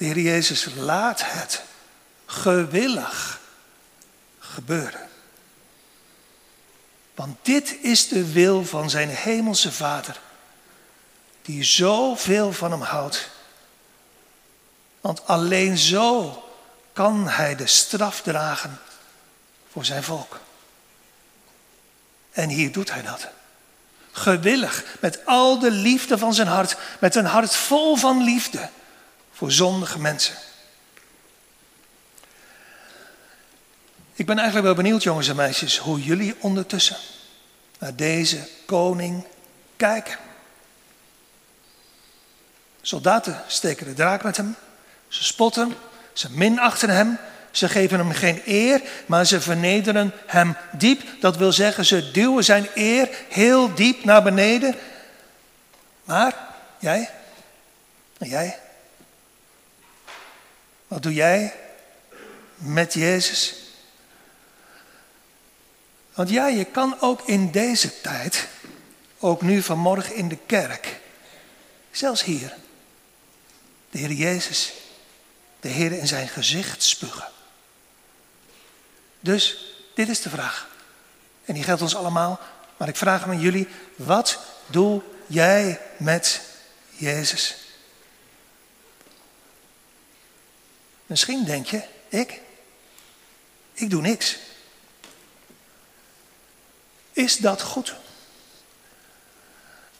De 0.00 0.06
Heer 0.06 0.18
Jezus 0.18 0.66
laat 0.76 1.22
het 1.24 1.62
gewillig 2.26 3.40
gebeuren. 4.38 5.08
Want 7.14 7.36
dit 7.42 7.76
is 7.82 8.08
de 8.08 8.32
wil 8.32 8.64
van 8.64 8.90
zijn 8.90 9.08
hemelse 9.08 9.72
Vader, 9.72 10.20
die 11.42 11.64
zoveel 11.64 12.52
van 12.52 12.70
hem 12.70 12.80
houdt. 12.80 13.28
Want 15.00 15.26
alleen 15.26 15.78
zo 15.78 16.44
kan 16.92 17.28
hij 17.28 17.56
de 17.56 17.66
straf 17.66 18.20
dragen 18.20 18.80
voor 19.72 19.84
zijn 19.84 20.02
volk. 20.02 20.40
En 22.30 22.48
hier 22.48 22.72
doet 22.72 22.92
hij 22.92 23.02
dat. 23.02 23.28
Gewillig, 24.12 24.84
met 25.00 25.26
al 25.26 25.58
de 25.58 25.70
liefde 25.70 26.18
van 26.18 26.34
zijn 26.34 26.48
hart, 26.48 26.76
met 27.00 27.14
een 27.14 27.26
hart 27.26 27.56
vol 27.56 27.96
van 27.96 28.22
liefde 28.22 28.68
voor 29.40 29.52
zondige 29.52 29.98
mensen. 29.98 30.34
Ik 34.14 34.26
ben 34.26 34.36
eigenlijk 34.36 34.66
wel 34.66 34.84
benieuwd, 34.84 35.02
jongens 35.02 35.28
en 35.28 35.36
meisjes, 35.36 35.78
hoe 35.78 36.02
jullie 36.02 36.34
ondertussen 36.40 36.96
naar 37.78 37.94
deze 37.94 38.48
koning 38.66 39.26
kijken. 39.76 40.16
Soldaten 42.80 43.42
steken 43.46 43.86
de 43.86 43.94
draak 43.94 44.22
met 44.22 44.36
hem, 44.36 44.56
ze 45.08 45.24
spotten, 45.24 45.76
ze 46.12 46.30
minachten 46.30 46.90
hem, 46.90 47.18
ze 47.50 47.68
geven 47.68 47.98
hem 47.98 48.12
geen 48.12 48.42
eer, 48.44 48.82
maar 49.06 49.24
ze 49.24 49.40
vernederen 49.40 50.12
hem 50.26 50.56
diep. 50.72 51.02
Dat 51.20 51.36
wil 51.36 51.52
zeggen, 51.52 51.84
ze 51.84 52.10
duwen 52.10 52.44
zijn 52.44 52.68
eer 52.74 53.08
heel 53.28 53.74
diep 53.74 54.04
naar 54.04 54.22
beneden. 54.22 54.74
Maar 56.04 56.34
jij? 56.78 57.10
Jij? 58.18 58.58
Wat 60.90 61.02
doe 61.02 61.14
jij 61.14 61.54
met 62.54 62.94
Jezus? 62.94 63.54
Want 66.14 66.30
ja, 66.30 66.46
je 66.46 66.64
kan 66.64 67.00
ook 67.00 67.22
in 67.26 67.50
deze 67.50 68.00
tijd, 68.00 68.48
ook 69.18 69.42
nu 69.42 69.62
vanmorgen 69.62 70.14
in 70.14 70.28
de 70.28 70.38
kerk, 70.46 71.00
zelfs 71.90 72.24
hier, 72.24 72.54
de 73.90 73.98
Heer 73.98 74.12
Jezus, 74.12 74.72
de 75.60 75.68
Heer 75.68 75.92
in 75.92 76.06
zijn 76.06 76.28
gezicht 76.28 76.82
spugen. 76.82 77.28
Dus 79.20 79.74
dit 79.94 80.08
is 80.08 80.20
de 80.20 80.30
vraag. 80.30 80.68
En 81.44 81.54
die 81.54 81.62
geldt 81.62 81.82
ons 81.82 81.96
allemaal. 81.96 82.40
Maar 82.76 82.88
ik 82.88 82.96
vraag 82.96 83.20
hem 83.20 83.30
aan 83.30 83.40
jullie, 83.40 83.68
wat 83.96 84.38
doe 84.66 85.02
jij 85.26 85.80
met 85.96 86.40
Jezus? 86.88 87.59
Misschien 91.10 91.44
denk 91.44 91.66
je, 91.66 91.82
ik? 92.08 92.40
Ik 93.72 93.90
doe 93.90 94.02
niks. 94.02 94.36
Is 97.12 97.36
dat 97.36 97.62
goed? 97.62 97.94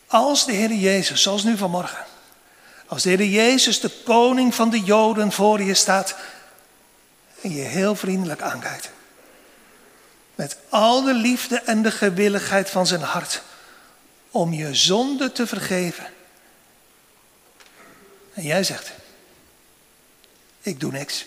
Als 0.07 0.47
de 0.47 0.53
Heer 0.53 0.73
Jezus, 0.73 1.23
zoals 1.23 1.43
nu 1.43 1.57
vanmorgen, 1.57 2.05
als 2.87 3.03
de 3.03 3.09
Heer 3.09 3.25
Jezus, 3.25 3.81
de 3.81 3.91
koning 4.05 4.55
van 4.55 4.71
de 4.71 4.81
Joden, 4.81 5.33
voor 5.33 5.63
je 5.63 5.75
staat 5.75 6.17
en 7.41 7.55
je 7.55 7.63
heel 7.63 7.95
vriendelijk 7.95 8.43
aankijkt. 8.43 8.91
Met 10.35 10.57
al 10.69 11.03
de 11.03 11.15
liefde 11.15 11.61
en 11.61 11.83
de 11.83 11.91
gewilligheid 11.91 12.71
van 12.71 12.87
zijn 12.87 13.03
hart 13.03 13.43
om 14.31 14.53
je 14.53 14.75
zonde 14.75 15.33
te 15.33 15.47
vergeven. 15.47 16.07
En 18.35 18.43
jij 18.43 18.65
zegt, 18.65 18.93
ik 20.61 20.81
doe 20.81 20.93
niks. 20.93 21.25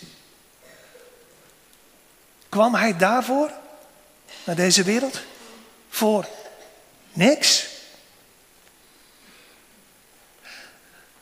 Kwam 2.48 2.74
hij 2.74 2.96
daarvoor 2.96 3.50
naar 4.44 4.56
deze 4.56 4.82
wereld? 4.82 5.20
Voor 5.88 6.26
niks? 7.12 7.66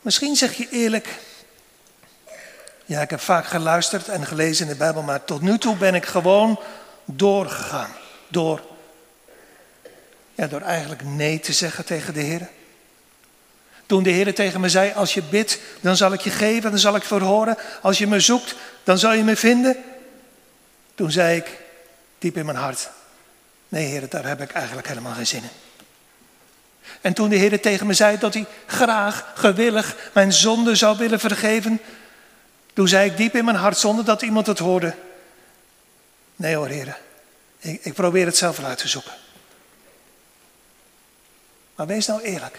Misschien 0.00 0.36
zeg 0.36 0.54
je 0.54 0.68
eerlijk, 0.68 1.08
ja, 2.84 3.00
ik 3.00 3.10
heb 3.10 3.20
vaak 3.20 3.46
geluisterd 3.46 4.08
en 4.08 4.26
gelezen 4.26 4.66
in 4.66 4.72
de 4.72 4.78
Bijbel, 4.78 5.02
maar 5.02 5.24
tot 5.24 5.40
nu 5.40 5.58
toe 5.58 5.76
ben 5.76 5.94
ik 5.94 6.06
gewoon 6.06 6.60
doorgegaan. 7.04 7.90
Door, 8.28 8.62
ja, 10.34 10.46
door 10.46 10.60
eigenlijk 10.60 11.02
nee 11.04 11.40
te 11.40 11.52
zeggen 11.52 11.84
tegen 11.84 12.14
de 12.14 12.20
Heer. 12.20 12.48
Toen 13.92 14.02
de 14.02 14.10
Heer 14.10 14.34
tegen 14.34 14.60
me 14.60 14.68
zei, 14.68 14.92
als 14.92 15.14
je 15.14 15.22
bidt, 15.22 15.58
dan 15.80 15.96
zal 15.96 16.12
ik 16.12 16.20
je 16.20 16.30
geven, 16.30 16.70
dan 16.70 16.78
zal 16.78 16.96
ik 16.96 17.02
verhoren. 17.02 17.56
Als 17.82 17.98
je 17.98 18.06
me 18.06 18.20
zoekt, 18.20 18.54
dan 18.84 18.98
zal 18.98 19.12
je 19.12 19.22
me 19.22 19.36
vinden. 19.36 19.76
Toen 20.94 21.10
zei 21.10 21.36
ik, 21.36 21.60
diep 22.18 22.36
in 22.36 22.44
mijn 22.44 22.56
hart, 22.56 22.90
nee 23.68 23.86
Heer, 23.86 24.08
daar 24.08 24.26
heb 24.26 24.40
ik 24.40 24.50
eigenlijk 24.50 24.88
helemaal 24.88 25.12
geen 25.12 25.26
zin 25.26 25.42
in. 25.42 25.48
En 27.00 27.12
toen 27.12 27.28
de 27.28 27.36
Heer 27.36 27.60
tegen 27.60 27.86
me 27.86 27.94
zei 27.94 28.18
dat 28.18 28.34
hij 28.34 28.46
graag, 28.66 29.32
gewillig 29.34 29.96
mijn 30.12 30.32
zonde 30.32 30.74
zou 30.74 30.98
willen 30.98 31.20
vergeven, 31.20 31.80
toen 32.72 32.88
zei 32.88 33.10
ik 33.10 33.16
diep 33.16 33.34
in 33.34 33.44
mijn 33.44 33.56
hart, 33.56 33.78
zonder 33.78 34.04
dat 34.04 34.22
iemand 34.22 34.46
het 34.46 34.58
hoorde, 34.58 34.94
nee 36.36 36.56
hoor 36.56 36.68
Heer, 36.68 36.98
ik, 37.58 37.84
ik 37.84 37.94
probeer 37.94 38.26
het 38.26 38.36
zelf 38.36 38.64
uit 38.64 38.78
te 38.78 38.88
zoeken. 38.88 39.12
Maar 41.74 41.86
wees 41.86 42.06
nou 42.06 42.22
eerlijk. 42.22 42.58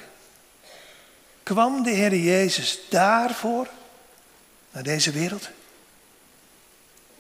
Kwam 1.44 1.84
de 1.84 1.90
Heer 1.90 2.16
Jezus 2.16 2.80
daarvoor 2.90 3.68
naar 4.72 4.84
deze 4.84 5.12
wereld? 5.12 5.50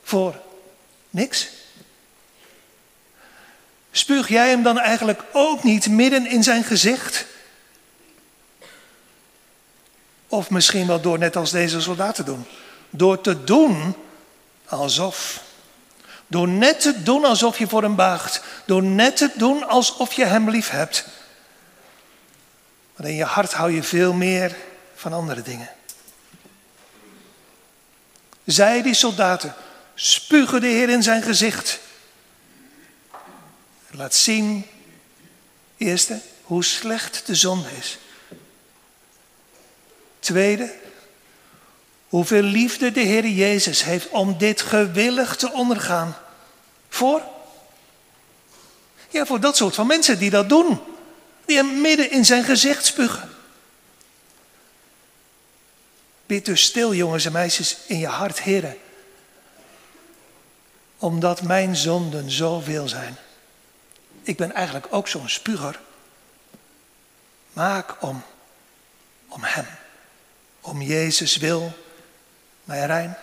Voor 0.04 0.36
niks? 1.10 1.48
Spuug 3.92 4.28
jij 4.28 4.50
hem 4.50 4.64
dan 4.64 4.80
eigenlijk 4.80 5.24
ook 5.32 5.64
niet 5.64 5.90
midden 5.90 6.28
in 6.28 6.44
zijn 6.44 6.64
gezicht? 6.64 7.26
Of 10.28 10.50
misschien 10.50 10.88
wel 10.88 11.02
door 11.02 11.18
net 11.20 11.36
als 11.36 11.52
deze 11.52 11.82
soldaten 11.82 12.26
doen. 12.26 12.46
Door 12.90 13.22
te 13.22 13.44
doen 13.44 13.96
alsof. 14.66 15.42
Door 16.28 16.48
net 16.48 16.80
te 16.80 17.04
doen 17.04 17.26
alsof 17.26 17.58
je 17.58 17.68
voor 17.68 17.82
hem 17.82 17.96
baagt. 17.96 18.42
Door 18.66 18.84
net 18.84 19.18
te 19.18 19.32
doen 19.36 19.68
alsof 19.68 20.14
je 20.14 20.26
hem 20.26 20.50
lief 20.50 20.70
hebt. 20.70 21.06
Maar 22.96 23.08
in 23.08 23.16
je 23.16 23.24
hart 23.24 23.54
hou 23.54 23.72
je 23.72 23.84
veel 23.84 24.14
meer 24.14 24.56
van 24.96 25.14
andere 25.14 25.42
dingen. 25.42 25.70
Zij, 28.44 28.82
die 28.82 28.94
soldaten, 28.94 29.56
spugen 29.96 30.62
de 30.62 30.68
Heer 30.68 30.90
in 30.90 31.04
zijn 31.04 31.22
gezicht. 31.22 31.80
Laat 33.92 34.16
zien, 34.16 34.66
eerste, 35.78 36.20
hoe 36.44 36.64
slecht 36.64 37.26
de 37.26 37.36
zonde 37.36 37.70
is. 37.80 37.98
Tweede, 40.20 40.74
hoeveel 42.08 42.42
liefde 42.42 42.92
de 42.92 43.00
Heer 43.00 43.28
Jezus 43.28 43.84
heeft 43.84 44.10
om 44.10 44.38
dit 44.38 44.62
gewillig 44.62 45.36
te 45.36 45.52
ondergaan. 45.52 46.18
Voor? 46.90 47.22
Ja, 49.10 49.26
voor 49.26 49.40
dat 49.40 49.58
soort 49.58 49.76
van 49.76 49.88
mensen 49.88 50.20
die 50.20 50.30
dat 50.30 50.50
doen. 50.50 50.80
Hem 51.56 51.82
midden 51.82 52.12
in 52.12 52.26
zijn 52.26 52.44
gezicht 52.44 52.86
spugen. 52.86 53.30
Bid 56.26 56.46
dus 56.46 56.64
stil, 56.64 56.94
jongens 56.94 57.26
en 57.26 57.32
meisjes, 57.32 57.78
in 57.88 57.98
je 57.98 58.08
hart, 58.08 58.42
heren. 58.42 58.78
Omdat 60.98 61.42
mijn 61.42 61.76
zonden 61.76 62.32
zoveel 62.32 62.88
zijn. 62.88 63.18
Ik 64.24 64.38
ben 64.38 64.54
eigenlijk 64.54 64.88
ook 64.90 65.08
zo'n 65.08 65.30
spuger. 65.30 65.80
Maak 67.54 68.02
om, 68.02 68.24
om 69.28 69.44
Hem, 69.44 69.66
om 70.62 70.82
Jezus 70.82 71.38
wil, 71.38 71.74
mij 72.64 72.86
rein. 72.86 73.18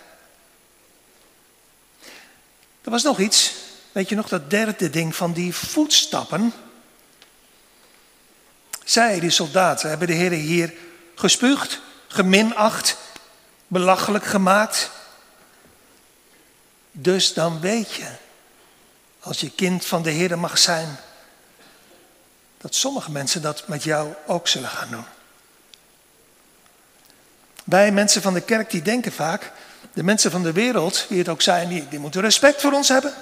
Er 2.83 2.91
was 2.91 3.03
nog 3.03 3.19
iets, 3.19 3.55
weet 3.93 4.09
je 4.09 4.15
nog, 4.15 4.29
dat 4.29 4.51
derde 4.51 4.91
ding 4.91 5.17
van 5.17 5.33
die 5.33 5.55
voetstappen. 5.55 6.53
Zij, 8.91 9.21
die 9.21 9.31
soldaten, 9.31 9.89
hebben 9.89 10.07
de 10.07 10.13
Heer 10.13 10.31
hier 10.31 10.73
gespuugd, 11.15 11.81
geminacht, 12.09 12.97
belachelijk 13.67 14.25
gemaakt. 14.25 14.91
Dus 16.93 17.35
dan 17.35 17.61
weet 17.61 17.93
je, 17.93 18.07
als 19.21 19.41
je 19.41 19.51
kind 19.51 19.87
van 19.87 20.03
de 20.03 20.11
Heer 20.11 20.39
mag 20.39 20.59
zijn, 20.59 20.97
dat 22.59 22.75
sommige 22.75 23.11
mensen 23.11 23.43
dat 23.43 23.69
met 23.69 23.83
jou 23.83 24.15
ook 24.27 24.49
zullen 24.49 24.69
gaan 24.69 24.91
doen. 24.91 25.05
Wij 27.65 27.93
mensen 27.93 28.23
van 28.23 28.35
de 28.35 28.41
kerk 28.41 28.71
die 28.71 28.83
denken 28.83 29.13
vaak, 29.13 29.53
de 29.93 30.03
mensen 30.03 30.31
van 30.31 30.43
de 30.43 30.53
wereld, 30.53 31.07
wie 31.09 31.19
het 31.19 31.29
ook 31.29 31.43
zijn, 31.43 31.87
die 31.91 31.99
moeten 31.99 32.21
respect 32.21 32.61
voor 32.61 32.73
ons 32.73 32.89
hebben. 32.89 33.15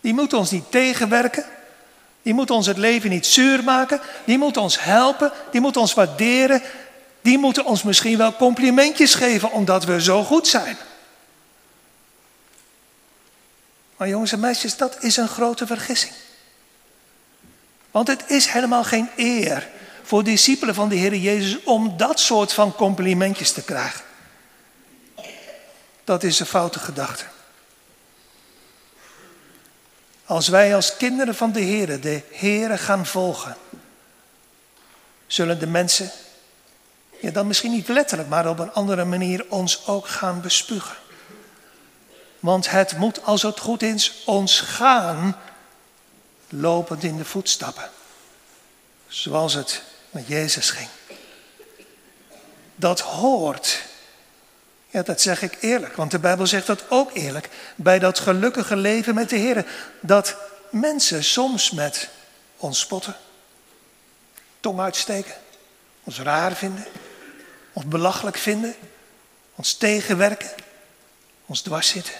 Die 0.00 0.14
moeten 0.14 0.38
ons 0.38 0.50
niet 0.50 0.70
tegenwerken. 0.70 1.44
Die 2.24 2.34
moeten 2.34 2.54
ons 2.54 2.66
het 2.66 2.76
leven 2.78 3.10
niet 3.10 3.26
zuur 3.26 3.64
maken. 3.64 4.00
Die 4.24 4.38
moeten 4.38 4.62
ons 4.62 4.82
helpen. 4.82 5.32
Die 5.50 5.60
moeten 5.60 5.80
ons 5.80 5.94
waarderen. 5.94 6.62
Die 7.22 7.38
moeten 7.38 7.64
ons 7.64 7.82
misschien 7.82 8.18
wel 8.18 8.36
complimentjes 8.36 9.14
geven 9.14 9.52
omdat 9.52 9.84
we 9.84 10.02
zo 10.02 10.24
goed 10.24 10.46
zijn. 10.46 10.76
Maar 13.96 14.08
jongens 14.08 14.32
en 14.32 14.40
meisjes, 14.40 14.76
dat 14.76 15.02
is 15.02 15.16
een 15.16 15.28
grote 15.28 15.66
vergissing. 15.66 16.12
Want 17.90 18.08
het 18.08 18.24
is 18.26 18.46
helemaal 18.46 18.84
geen 18.84 19.08
eer 19.16 19.68
voor 20.02 20.24
discipelen 20.24 20.74
van 20.74 20.88
de 20.88 20.94
Heer 20.94 21.14
Jezus 21.14 21.62
om 21.64 21.96
dat 21.96 22.20
soort 22.20 22.52
van 22.52 22.74
complimentjes 22.74 23.52
te 23.52 23.62
krijgen. 23.62 24.00
Dat 26.04 26.22
is 26.22 26.40
een 26.40 26.46
foute 26.46 26.78
gedachte. 26.78 27.24
Als 30.26 30.48
wij 30.48 30.74
als 30.74 30.96
kinderen 30.96 31.34
van 31.34 31.52
de 31.52 31.60
Heer 31.60 32.00
de 32.00 32.22
Heer 32.30 32.78
gaan 32.78 33.06
volgen, 33.06 33.56
zullen 35.26 35.58
de 35.58 35.66
mensen, 35.66 36.10
ja 37.20 37.30
dan 37.30 37.46
misschien 37.46 37.70
niet 37.70 37.88
letterlijk, 37.88 38.28
maar 38.28 38.48
op 38.48 38.58
een 38.58 38.72
andere 38.72 39.04
manier 39.04 39.44
ons 39.48 39.86
ook 39.86 40.08
gaan 40.08 40.40
bespugen. 40.40 40.96
Want 42.40 42.70
het 42.70 42.96
moet, 42.96 43.24
als 43.24 43.42
het 43.42 43.60
goed 43.60 43.82
is, 43.82 44.22
ons 44.24 44.60
gaan 44.60 45.36
lopend 46.48 47.02
in 47.02 47.16
de 47.16 47.24
voetstappen. 47.24 47.90
Zoals 49.08 49.54
het 49.54 49.82
met 50.10 50.26
Jezus 50.26 50.70
ging. 50.70 50.88
Dat 52.76 53.00
hoort. 53.00 53.82
Ja, 54.94 55.02
dat 55.02 55.20
zeg 55.20 55.42
ik 55.42 55.56
eerlijk, 55.60 55.96
want 55.96 56.10
de 56.10 56.18
Bijbel 56.18 56.46
zegt 56.46 56.66
dat 56.66 56.90
ook 56.90 57.14
eerlijk. 57.14 57.48
Bij 57.76 57.98
dat 57.98 58.18
gelukkige 58.18 58.76
leven 58.76 59.14
met 59.14 59.28
de 59.28 59.36
Heer. 59.36 59.66
Dat 60.00 60.36
mensen 60.70 61.24
soms 61.24 61.70
met 61.70 62.08
ons 62.56 62.80
spotten, 62.80 63.16
tong 64.60 64.80
uitsteken, 64.80 65.34
ons 66.04 66.18
raar 66.18 66.52
vinden, 66.52 66.86
ons 67.72 67.84
belachelijk 67.84 68.36
vinden, 68.36 68.74
ons 69.54 69.74
tegenwerken, 69.74 70.50
ons 71.46 71.60
dwars 71.60 71.88
zitten. 71.88 72.14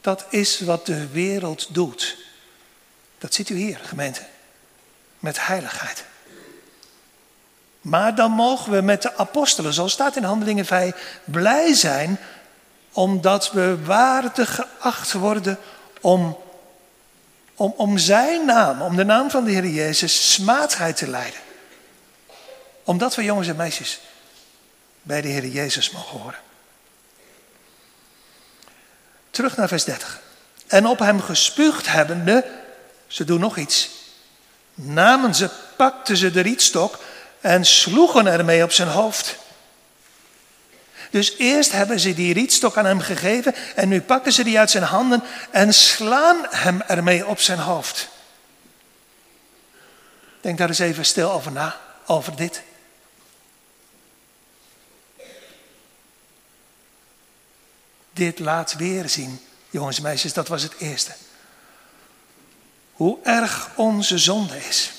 Dat 0.00 0.24
is 0.30 0.60
wat 0.60 0.86
de 0.86 1.06
wereld 1.06 1.74
doet. 1.74 2.16
Dat 3.18 3.34
ziet 3.34 3.48
u 3.48 3.56
hier, 3.56 3.78
gemeente. 3.82 4.22
Met 5.18 5.46
heiligheid. 5.46 6.04
Maar 7.82 8.14
dan 8.14 8.30
mogen 8.30 8.72
we 8.72 8.80
met 8.80 9.02
de 9.02 9.16
apostelen, 9.16 9.72
zoals 9.72 9.92
staat 9.92 10.16
in 10.16 10.24
Handelingen 10.24 10.66
5, 10.66 11.20
blij 11.24 11.74
zijn 11.74 12.18
omdat 12.92 13.52
we 13.52 13.84
waardig 13.84 14.54
geacht 14.54 15.12
worden 15.12 15.58
om, 16.00 16.38
om, 17.54 17.74
om 17.76 17.98
zijn 17.98 18.46
naam, 18.46 18.82
om 18.82 18.96
de 18.96 19.04
naam 19.04 19.30
van 19.30 19.44
de 19.44 19.50
Heer 19.50 19.66
Jezus, 19.66 20.32
smaadheid 20.32 20.96
te 20.96 21.08
leiden. 21.08 21.40
Omdat 22.84 23.14
we 23.14 23.24
jongens 23.24 23.48
en 23.48 23.56
meisjes 23.56 24.00
bij 25.02 25.20
de 25.20 25.28
Heer 25.28 25.46
Jezus 25.46 25.90
mogen 25.90 26.18
horen. 26.18 26.38
Terug 29.30 29.56
naar 29.56 29.68
vers 29.68 29.84
30. 29.84 30.20
En 30.66 30.86
op 30.86 30.98
hem 30.98 31.20
gespuugd 31.20 31.86
hebbende, 31.88 32.44
ze 33.06 33.24
doen 33.24 33.40
nog 33.40 33.56
iets. 33.56 33.90
Namen 34.74 35.34
ze, 35.34 35.50
pakten 35.76 36.16
ze 36.16 36.30
de 36.30 36.40
rietstok 36.40 36.98
en 37.42 37.64
sloegen 37.64 38.26
ermee 38.26 38.62
op 38.62 38.72
zijn 38.72 38.88
hoofd. 38.88 39.36
Dus 41.10 41.36
eerst 41.36 41.72
hebben 41.72 42.00
ze 42.00 42.14
die 42.14 42.34
rietstok 42.34 42.76
aan 42.76 42.84
hem 42.84 43.00
gegeven 43.00 43.54
en 43.74 43.88
nu 43.88 44.00
pakken 44.00 44.32
ze 44.32 44.44
die 44.44 44.58
uit 44.58 44.70
zijn 44.70 44.84
handen 44.84 45.22
en 45.50 45.74
slaan 45.74 46.46
hem 46.50 46.80
ermee 46.80 47.26
op 47.26 47.40
zijn 47.40 47.58
hoofd. 47.58 48.08
Denk 50.40 50.58
daar 50.58 50.68
eens 50.68 50.78
even 50.78 51.04
stil 51.04 51.32
over 51.32 51.52
na, 51.52 51.80
over 52.06 52.36
dit. 52.36 52.62
Dit 58.12 58.38
laat 58.38 58.74
weer 58.74 59.08
zien, 59.08 59.40
jongens 59.70 59.96
en 59.96 60.02
meisjes, 60.02 60.32
dat 60.32 60.48
was 60.48 60.62
het 60.62 60.74
eerste. 60.78 61.12
Hoe 62.92 63.18
erg 63.22 63.70
onze 63.74 64.18
zonde 64.18 64.64
is. 64.68 64.92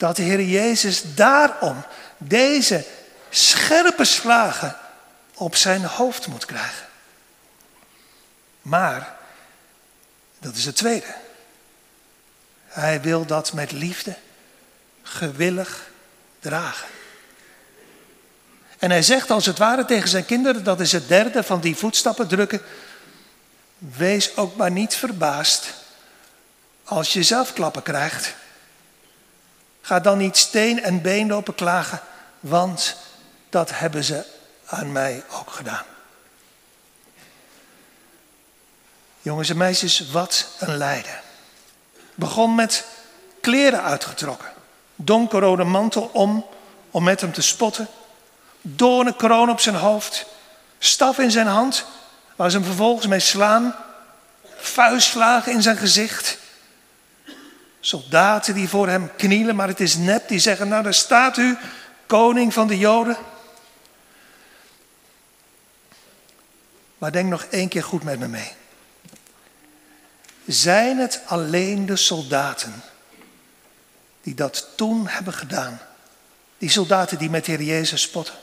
Dat 0.00 0.16
de 0.16 0.22
Heer 0.22 0.42
Jezus 0.42 1.02
daarom 1.14 1.84
deze 2.18 2.84
scherpe 3.30 4.04
slagen 4.04 4.76
op 5.34 5.56
zijn 5.56 5.84
hoofd 5.84 6.26
moet 6.26 6.44
krijgen. 6.44 6.86
Maar, 8.62 9.16
dat 10.38 10.54
is 10.54 10.64
het 10.64 10.76
tweede. 10.76 11.14
Hij 12.66 13.00
wil 13.00 13.26
dat 13.26 13.52
met 13.52 13.72
liefde, 13.72 14.16
gewillig 15.02 15.90
dragen. 16.38 16.88
En 18.78 18.90
hij 18.90 19.02
zegt 19.02 19.30
als 19.30 19.46
het 19.46 19.58
ware 19.58 19.84
tegen 19.84 20.08
zijn 20.08 20.24
kinderen, 20.24 20.64
dat 20.64 20.80
is 20.80 20.92
het 20.92 21.08
derde 21.08 21.42
van 21.42 21.60
die 21.60 21.76
voetstappen 21.76 22.28
drukken. 22.28 22.62
Wees 23.78 24.36
ook 24.36 24.56
maar 24.56 24.70
niet 24.70 24.94
verbaasd 24.94 25.72
als 26.84 27.12
je 27.12 27.22
zelf 27.22 27.52
klappen 27.52 27.82
krijgt. 27.82 28.38
Ga 29.80 30.00
dan 30.00 30.18
niet 30.18 30.36
steen 30.36 30.82
en 30.82 31.02
been 31.02 31.28
lopen 31.28 31.54
klagen, 31.54 32.00
want 32.40 32.96
dat 33.48 33.70
hebben 33.78 34.04
ze 34.04 34.24
aan 34.66 34.92
mij 34.92 35.22
ook 35.30 35.50
gedaan. 35.50 35.84
Jongens 39.22 39.48
en 39.48 39.56
meisjes, 39.56 40.10
wat 40.10 40.46
een 40.58 40.76
lijden. 40.76 41.20
Begon 42.14 42.54
met 42.54 42.84
kleren 43.40 43.82
uitgetrokken, 43.82 44.48
donkerrode 44.94 45.64
mantel 45.64 46.10
om, 46.12 46.46
om 46.90 47.04
met 47.04 47.20
hem 47.20 47.32
te 47.32 47.42
spotten, 47.42 47.88
kroon 49.16 49.50
op 49.50 49.60
zijn 49.60 49.74
hoofd, 49.74 50.26
staf 50.78 51.18
in 51.18 51.30
zijn 51.30 51.46
hand, 51.46 51.84
waar 52.36 52.50
ze 52.50 52.56
hem 52.56 52.66
vervolgens 52.66 53.06
mee 53.06 53.20
slaan, 53.20 53.74
vuistslagen 54.56 55.52
in 55.52 55.62
zijn 55.62 55.76
gezicht. 55.76 56.38
Soldaten 57.80 58.54
die 58.54 58.68
voor 58.68 58.88
hem 58.88 59.10
knielen, 59.16 59.56
maar 59.56 59.68
het 59.68 59.80
is 59.80 59.96
nep, 59.96 60.28
die 60.28 60.38
zeggen, 60.38 60.68
nou 60.68 60.82
daar 60.82 60.94
staat 60.94 61.36
u, 61.36 61.56
koning 62.06 62.52
van 62.52 62.66
de 62.66 62.78
Joden. 62.78 63.16
Maar 66.98 67.12
denk 67.12 67.28
nog 67.28 67.44
één 67.44 67.68
keer 67.68 67.84
goed 67.84 68.02
met 68.02 68.18
me 68.18 68.28
mee. 68.28 68.52
Zijn 70.46 70.98
het 70.98 71.20
alleen 71.26 71.86
de 71.86 71.96
soldaten 71.96 72.82
die 74.22 74.34
dat 74.34 74.68
toen 74.76 75.06
hebben 75.08 75.32
gedaan? 75.32 75.80
Die 76.58 76.70
soldaten 76.70 77.18
die 77.18 77.30
met 77.30 77.44
de 77.44 77.52
Heer 77.52 77.62
Jezus 77.62 78.02
spotten? 78.02 78.34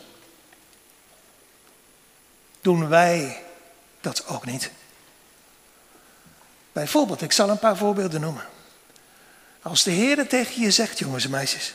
Doen 2.62 2.88
wij 2.88 3.44
dat 4.02 4.28
ook 4.28 4.46
niet? 4.46 4.72
Bijvoorbeeld, 6.72 7.22
ik 7.22 7.32
zal 7.32 7.50
een 7.50 7.60
paar 7.60 7.78
voorbeelden 7.78 8.22
noemen. 8.22 8.46
Als 9.68 9.84
de 9.84 9.92
Heer 9.92 10.28
tegen 10.28 10.62
je 10.62 10.72
zegt, 10.72 11.00
jongens 11.00 11.24
en 11.24 11.30
meisjes, 11.30 11.74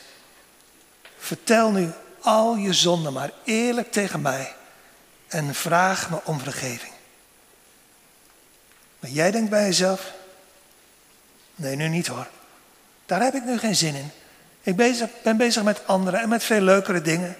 vertel 1.17 1.71
nu 1.71 1.91
al 2.19 2.55
je 2.55 2.73
zonden 2.73 3.13
maar 3.13 3.31
eerlijk 3.43 3.91
tegen 3.91 4.21
mij 4.21 4.55
en 5.27 5.55
vraag 5.55 6.09
me 6.09 6.19
om 6.23 6.39
vergeving. 6.39 6.93
Maar 8.99 9.09
jij 9.09 9.31
denkt 9.31 9.49
bij 9.49 9.63
jezelf, 9.63 10.11
nee 11.55 11.75
nu 11.75 11.87
niet 11.87 12.07
hoor, 12.07 12.27
daar 13.05 13.21
heb 13.21 13.33
ik 13.33 13.43
nu 13.43 13.57
geen 13.57 13.75
zin 13.75 13.95
in. 13.95 14.11
Ik 14.61 14.75
ben 15.23 15.37
bezig 15.37 15.63
met 15.63 15.87
anderen 15.87 16.19
en 16.19 16.29
met 16.29 16.43
veel 16.43 16.61
leukere 16.61 17.01
dingen. 17.01 17.37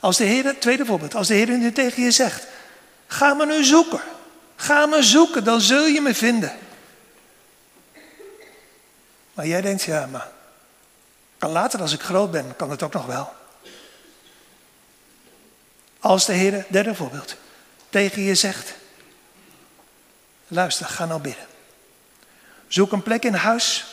Als 0.00 0.16
de 0.16 0.24
Heer, 0.24 0.58
tweede 0.58 0.84
voorbeeld, 0.84 1.14
als 1.14 1.28
de 1.28 1.34
Heer 1.34 1.58
nu 1.58 1.72
tegen 1.72 2.02
je 2.02 2.10
zegt, 2.10 2.46
ga 3.06 3.34
me 3.34 3.46
nu 3.46 3.64
zoeken. 3.64 4.00
Ga 4.56 4.86
me 4.86 5.02
zoeken, 5.02 5.44
dan 5.44 5.60
zul 5.60 5.86
je 5.86 6.00
me 6.00 6.14
vinden. 6.14 6.52
Maar 9.34 9.46
jij 9.46 9.60
denkt, 9.60 9.82
ja, 9.82 10.06
maar 10.06 10.28
later 11.38 11.80
als 11.80 11.92
ik 11.92 12.00
groot 12.00 12.30
ben, 12.30 12.56
kan 12.56 12.70
het 12.70 12.82
ook 12.82 12.92
nog 12.92 13.06
wel. 13.06 13.32
Als 15.98 16.26
de 16.26 16.32
Heer, 16.32 16.66
derde 16.68 16.94
voorbeeld, 16.94 17.36
tegen 17.88 18.22
je 18.22 18.34
zegt, 18.34 18.74
luister, 20.48 20.86
ga 20.86 21.06
nou 21.06 21.20
bidden. 21.20 21.46
Zoek 22.68 22.92
een 22.92 23.02
plek 23.02 23.24
in 23.24 23.34
huis 23.34 23.84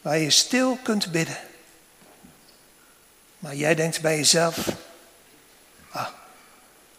waar 0.00 0.18
je 0.18 0.30
stil 0.30 0.78
kunt 0.82 1.12
bidden. 1.12 1.38
Maar 3.38 3.54
jij 3.54 3.74
denkt 3.74 4.00
bij 4.00 4.16
jezelf, 4.16 4.68
ah, 5.90 6.08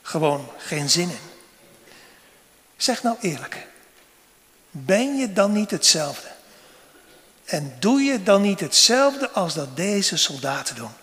gewoon 0.01 0.51
geen 0.57 0.89
zin 0.89 1.09
in. 1.09 1.33
Zeg 2.77 3.03
nou 3.03 3.17
eerlijk, 3.21 3.67
ben 4.71 5.17
je 5.17 5.33
dan 5.33 5.51
niet 5.51 5.71
hetzelfde? 5.71 6.34
En 7.45 7.75
doe 7.79 8.01
je 8.01 8.23
dan 8.23 8.41
niet 8.41 8.59
hetzelfde 8.59 9.31
als 9.31 9.53
dat 9.53 9.75
deze 9.75 10.17
soldaten 10.17 10.75
doen? 10.75 10.93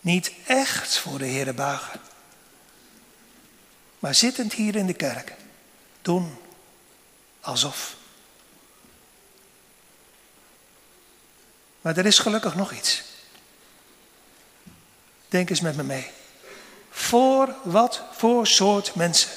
Niet 0.00 0.32
echt 0.46 0.98
voor 0.98 1.18
de 1.18 1.24
Heer 1.24 1.54
buigen. 1.54 2.00
Maar 3.98 4.14
zittend 4.14 4.52
hier 4.52 4.76
in 4.76 4.86
de 4.86 4.94
kerk, 4.94 5.32
doen 6.02 6.38
alsof. 7.40 7.96
Maar 11.80 11.96
er 11.96 12.06
is 12.06 12.18
gelukkig 12.18 12.54
nog 12.54 12.72
iets. 12.72 13.02
Denk 15.28 15.50
eens 15.50 15.60
met 15.60 15.76
me 15.76 15.82
mee. 15.82 16.10
Voor 16.90 17.54
wat 17.62 18.02
voor 18.12 18.46
soort 18.46 18.94
mensen 18.94 19.30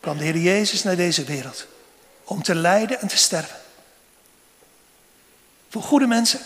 kwam 0.00 0.18
de 0.18 0.24
Heer 0.24 0.36
Jezus 0.36 0.82
naar 0.82 0.96
deze 0.96 1.24
wereld? 1.24 1.66
Om 2.24 2.42
te 2.42 2.54
lijden 2.54 3.00
en 3.00 3.08
te 3.08 3.16
sterven. 3.16 3.60
Voor 5.70 5.82
goede 5.82 6.06
mensen, 6.06 6.40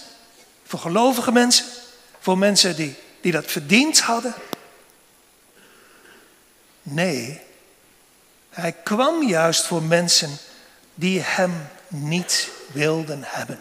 voor 0.64 0.78
gelovige 0.78 1.32
mensen, 1.32 1.66
voor 2.18 2.38
mensen 2.38 2.76
die, 2.76 2.94
die 3.20 3.32
dat 3.32 3.50
verdiend 3.50 4.00
hadden? 4.00 4.34
Nee, 6.82 7.40
hij 8.50 8.72
kwam 8.72 9.28
juist 9.28 9.64
voor 9.64 9.82
mensen 9.82 10.30
die 10.94 11.20
hem 11.20 11.68
niet 11.88 12.50
wilden 12.72 13.22
hebben. 13.26 13.60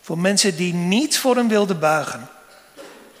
Voor 0.00 0.18
mensen 0.18 0.56
die 0.56 0.74
niet 0.74 1.18
voor 1.18 1.36
hem 1.36 1.48
wilden 1.48 1.78
buigen. 1.80 2.28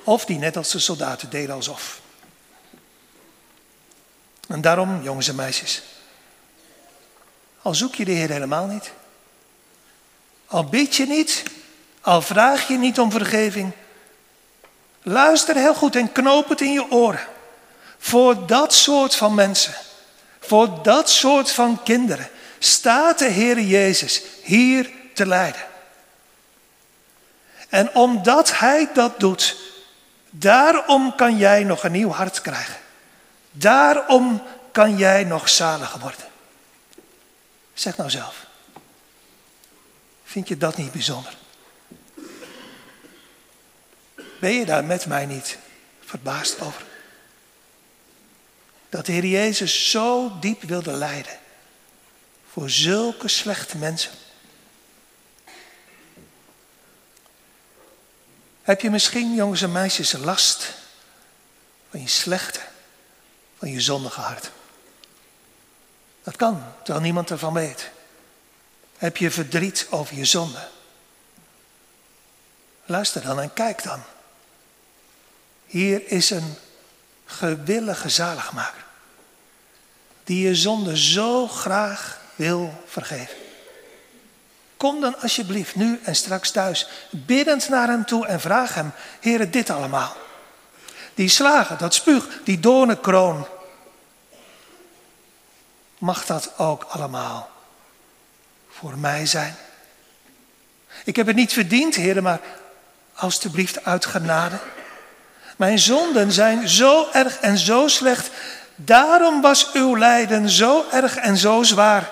Of 0.04 0.24
die 0.24 0.38
net 0.38 0.56
als 0.56 0.70
de 0.70 0.78
soldaten 0.78 1.30
deden 1.30 1.54
alsof. 1.54 2.00
En 4.48 4.60
daarom, 4.60 5.02
jongens 5.02 5.28
en 5.28 5.34
meisjes, 5.34 5.82
al 7.62 7.74
zoek 7.74 7.94
je 7.94 8.04
de 8.04 8.12
Heer 8.12 8.30
helemaal 8.30 8.66
niet, 8.66 8.92
al 10.54 10.64
bid 10.64 10.96
je 10.96 11.06
niet, 11.06 11.42
al 12.00 12.22
vraag 12.22 12.68
je 12.68 12.78
niet 12.78 12.98
om 12.98 13.10
vergeving, 13.10 13.72
luister 15.02 15.56
heel 15.56 15.74
goed 15.74 15.96
en 15.96 16.12
knoop 16.12 16.48
het 16.48 16.60
in 16.60 16.72
je 16.72 16.90
oren. 16.90 17.26
Voor 17.98 18.46
dat 18.46 18.74
soort 18.74 19.14
van 19.14 19.34
mensen, 19.34 19.74
voor 20.40 20.82
dat 20.82 21.10
soort 21.10 21.50
van 21.50 21.82
kinderen, 21.82 22.28
staat 22.58 23.18
de 23.18 23.24
Heer 23.24 23.60
Jezus 23.60 24.22
hier 24.42 24.90
te 25.14 25.26
lijden. 25.26 25.62
En 27.68 27.94
omdat 27.94 28.58
Hij 28.58 28.88
dat 28.92 29.20
doet, 29.20 29.56
daarom 30.30 31.14
kan 31.14 31.36
jij 31.36 31.64
nog 31.64 31.84
een 31.84 31.92
nieuw 31.92 32.10
hart 32.10 32.40
krijgen. 32.40 32.76
Daarom 33.50 34.42
kan 34.72 34.96
jij 34.96 35.24
nog 35.24 35.48
zaliger 35.48 36.00
worden. 36.00 36.26
Zeg 37.72 37.96
nou 37.96 38.10
zelf. 38.10 38.43
Vind 40.34 40.48
je 40.48 40.56
dat 40.56 40.76
niet 40.76 40.92
bijzonder? 40.92 41.36
Ben 44.40 44.52
je 44.52 44.64
daar 44.64 44.84
met 44.84 45.06
mij 45.06 45.26
niet 45.26 45.58
verbaasd 46.00 46.60
over? 46.60 46.84
Dat 48.88 49.06
de 49.06 49.12
Heer 49.12 49.26
Jezus 49.26 49.90
zo 49.90 50.38
diep 50.40 50.62
wilde 50.62 50.92
lijden 50.92 51.38
voor 52.50 52.70
zulke 52.70 53.28
slechte 53.28 53.76
mensen. 53.76 54.12
Heb 58.62 58.80
je 58.80 58.90
misschien, 58.90 59.34
jongens 59.34 59.62
en 59.62 59.72
meisjes, 59.72 60.12
last 60.12 60.72
van 61.90 62.00
je 62.00 62.08
slechte, 62.08 62.60
van 63.58 63.70
je 63.70 63.80
zondige 63.80 64.20
hart. 64.20 64.50
Dat 66.22 66.36
kan, 66.36 66.64
terwijl 66.76 67.04
niemand 67.04 67.30
ervan 67.30 67.52
weet. 67.52 67.92
Heb 69.04 69.16
je 69.16 69.30
verdriet 69.30 69.86
over 69.90 70.16
je 70.16 70.24
zonde? 70.24 70.68
Luister 72.84 73.22
dan 73.22 73.40
en 73.40 73.52
kijk 73.52 73.82
dan. 73.82 74.02
Hier 75.66 76.02
is 76.10 76.30
een 76.30 76.54
gewillige 77.24 78.08
zaligmaker. 78.08 78.84
Die 80.24 80.46
je 80.46 80.54
zonde 80.54 80.98
zo 80.98 81.48
graag 81.48 82.20
wil 82.34 82.82
vergeven. 82.86 83.36
Kom 84.76 85.00
dan 85.00 85.20
alsjeblieft 85.20 85.74
nu 85.74 86.00
en 86.04 86.16
straks 86.16 86.50
thuis 86.50 86.88
biddend 87.10 87.68
naar 87.68 87.88
hem 87.88 88.04
toe 88.04 88.26
en 88.26 88.40
vraag 88.40 88.74
hem, 88.74 88.92
Heere, 89.20 89.50
dit 89.50 89.70
allemaal. 89.70 90.16
Die 91.14 91.28
slagen, 91.28 91.78
dat 91.78 91.94
spuug, 91.94 92.28
die 92.44 92.60
doornenkroon. 92.60 93.46
Mag 95.98 96.26
dat 96.26 96.58
ook 96.58 96.82
allemaal 96.82 97.52
voor 98.84 98.98
mij 98.98 99.26
zijn? 99.26 99.56
Ik 101.04 101.16
heb 101.16 101.26
het 101.26 101.36
niet 101.36 101.52
verdiend, 101.52 101.94
Heer, 101.94 102.22
maar 102.22 102.40
alstublieft 103.14 103.84
uit 103.84 104.06
genade. 104.06 104.58
Mijn 105.56 105.78
zonden 105.78 106.32
zijn 106.32 106.68
zo 106.68 107.08
erg 107.12 107.38
en 107.40 107.58
zo 107.58 107.88
slecht. 107.88 108.30
Daarom 108.74 109.40
was 109.40 109.72
uw 109.72 109.98
lijden 109.98 110.48
zo 110.48 110.84
erg 110.92 111.16
en 111.16 111.36
zo 111.36 111.62
zwaar. 111.62 112.10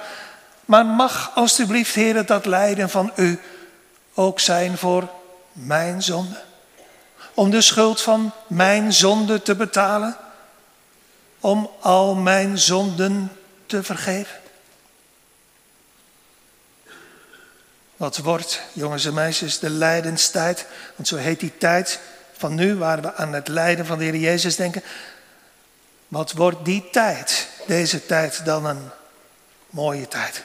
Maar 0.65 0.87
mag 0.87 1.31
alstublieft, 1.35 1.95
Heer, 1.95 2.27
dat 2.27 2.47
lijden 2.47 2.91
van 2.91 3.13
u 3.17 3.41
ook 4.15 4.41
zijn 4.41 4.79
voor 4.79 5.09
mijn 5.53 6.03
zonde? 6.03 6.41
Om 7.35 7.51
de 7.51 7.61
schuld 7.61 8.01
van 8.01 8.33
mijn 8.47 8.93
zonde 8.93 9.43
te 9.43 9.55
betalen? 9.55 10.17
Om 11.41 11.71
al 11.81 12.15
mijn 12.15 12.59
zonden 12.59 13.33
te 13.67 13.83
vergeven? 13.83 14.42
Wat 18.03 18.17
wordt, 18.17 18.61
jongens 18.73 19.05
en 19.05 19.15
meisjes, 19.15 19.59
de 19.59 19.71
lijdenstijd? 19.71 20.67
Want 20.97 21.09
zo 21.09 21.17
heet 21.17 21.41
die 21.41 21.59
tijd 21.59 22.01
van 22.37 22.55
nu, 22.55 22.77
waar 22.77 23.03
we 23.03 23.15
aan 23.15 23.33
het 23.33 23.49
lijden 23.49 23.87
van 23.87 23.99
de 23.99 24.05
Heer 24.05 24.17
Jezus 24.17 24.57
denken. 24.57 24.83
Wat 26.09 26.33
wordt 26.33 26.65
die 26.65 26.89
tijd, 26.91 27.49
deze 27.67 28.07
tijd, 28.07 28.45
dan 28.45 28.67
een 28.67 28.91
mooie 29.71 30.09
tijd? 30.09 30.43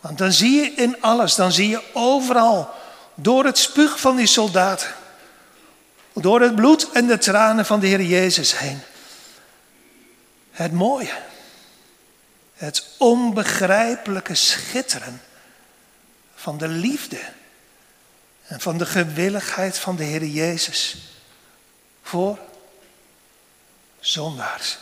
Want 0.00 0.18
dan 0.18 0.32
zie 0.32 0.60
je 0.60 0.70
in 0.70 1.02
alles, 1.02 1.34
dan 1.34 1.52
zie 1.52 1.68
je 1.68 1.82
overal, 1.92 2.70
door 3.14 3.44
het 3.44 3.58
spuug 3.58 4.00
van 4.00 4.16
die 4.16 4.26
soldaten, 4.26 4.94
door 6.12 6.40
het 6.40 6.54
bloed 6.54 6.90
en 6.92 7.06
de 7.06 7.18
tranen 7.18 7.66
van 7.66 7.80
de 7.80 7.86
Heer 7.86 8.02
Jezus 8.02 8.58
heen, 8.58 8.80
het 10.50 10.72
mooie, 10.72 11.12
het 12.62 12.86
onbegrijpelijke 12.96 14.34
schitteren 14.34 15.22
van 16.34 16.58
de 16.58 16.68
liefde 16.68 17.20
en 18.46 18.60
van 18.60 18.78
de 18.78 18.86
gewilligheid 18.86 19.78
van 19.78 19.96
de 19.96 20.04
Heer 20.04 20.24
Jezus 20.24 20.96
voor 22.02 22.38
zondaars. 24.00 24.78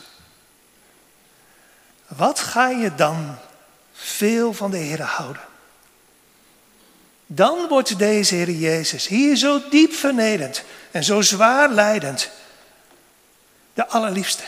Wat 2.06 2.40
ga 2.40 2.68
je 2.68 2.94
dan 2.94 3.36
veel 3.92 4.52
van 4.52 4.70
de 4.70 4.76
Heer 4.76 5.02
houden? 5.02 5.42
Dan 7.26 7.68
wordt 7.68 7.98
deze 7.98 8.34
Heer 8.34 8.50
Jezus 8.50 9.06
hier 9.06 9.36
zo 9.36 9.68
diep 9.68 9.92
vernederd 9.92 10.64
en 10.90 11.04
zo 11.04 11.20
zwaar 11.20 11.70
leidend 11.70 12.30
de 13.74 13.86
allerliefste 13.86 14.44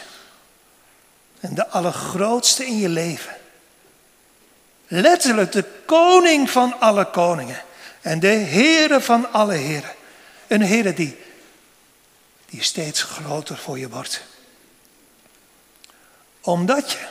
en 1.43 1.55
de 1.55 1.69
allergrootste 1.69 2.67
in 2.67 2.79
je 2.79 2.89
leven. 2.89 3.37
Letterlijk 4.87 5.53
de 5.53 5.65
koning 5.87 6.51
van 6.51 6.81
alle 6.81 7.11
koningen 7.11 7.63
en 8.01 8.21
de 8.21 8.27
Heere 8.27 9.01
van 9.01 9.33
alle 9.33 9.55
heren. 9.55 9.93
Een 10.47 10.63
Heere 10.63 10.95
die, 10.95 11.19
die 12.47 12.63
steeds 12.63 13.03
groter 13.03 13.57
voor 13.57 13.79
je 13.79 13.89
wordt. 13.89 14.23
Omdat 16.41 16.91
je 16.91 17.07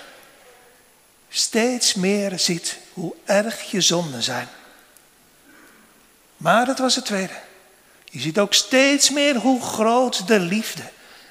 steeds 1.30 1.94
meer 1.94 2.40
ziet 2.40 2.78
hoe 2.94 3.14
erg 3.26 3.72
je 3.72 3.82
zonden 3.82 4.24
zijn. 4.24 4.48
Maar 6.38 6.66
dat 6.66 6.80
was 6.80 6.96
het 6.96 7.06
tweede. 7.06 7.40
Je 8.06 8.20
ziet 8.20 8.40
ook 8.40 8.54
steeds 8.54 9.10
meer 9.10 9.36
hoe 9.36 9.62
groot 9.62 10.28
de 10.28 10.40
liefde 10.40 10.84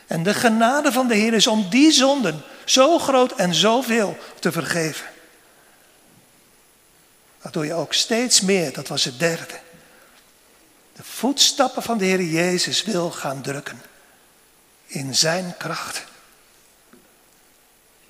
en 0.07 0.23
de 0.23 0.35
genade 0.35 0.93
van 0.93 1.09
de 1.09 1.15
Heer 1.15 1.35
is 1.35 1.47
om 1.47 1.69
die 1.71 1.93
zonden 1.93 2.45
zo 2.71 2.99
groot 2.99 3.33
en 3.33 3.55
zoveel 3.55 4.19
te 4.41 4.53
vergeven. 4.53 5.07
Waardoor 7.41 7.67
je 7.67 7.75
ook 7.75 7.93
steeds 7.93 8.41
meer, 8.41 8.73
dat 8.73 8.89
was 8.89 9.05
het 9.05 9.19
derde, 9.19 9.61
de 10.93 11.03
voetstappen 11.03 11.83
van 11.83 11.99
de 11.99 12.05
Heer 12.05 12.23
Jezus 12.23 12.83
wil 12.83 13.11
gaan 13.11 13.43
drukken. 13.43 13.83
In 14.87 15.15
zijn 15.15 15.55
kracht. 15.57 16.05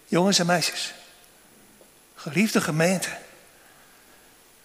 Jongens 0.06 0.38
en 0.38 0.46
meisjes, 0.46 0.92
geliefde 2.14 2.60
gemeente, 2.60 3.18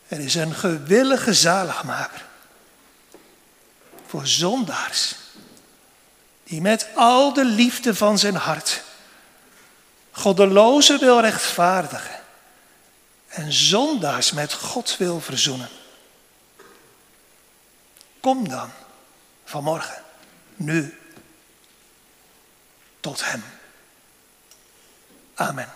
er 0.08 0.20
is 0.20 0.36
een 0.36 0.56
gewillige 0.56 1.34
zaligmaker 1.34 2.26
voor 4.08 4.28
zondaars, 4.28 5.16
die 6.44 6.62
met 6.62 6.88
al 6.96 7.34
de 7.34 7.46
liefde 7.46 7.96
van 7.96 8.20
zijn 8.20 8.36
hart 8.36 8.84
goddelozen 10.16 11.00
wil 11.00 11.20
rechtvaardigen 11.20 12.20
en 13.28 13.54
zondaars 13.54 14.32
met 14.32 14.54
God 14.54 14.98
wil 14.98 15.22
verzoenen. 15.22 15.70
Kom 18.20 18.50
dan 18.50 18.72
vanmorgen, 19.44 20.04
nu, 20.56 21.00
tot 23.00 23.26
Hem. 23.26 23.44
Amen. 25.36 25.70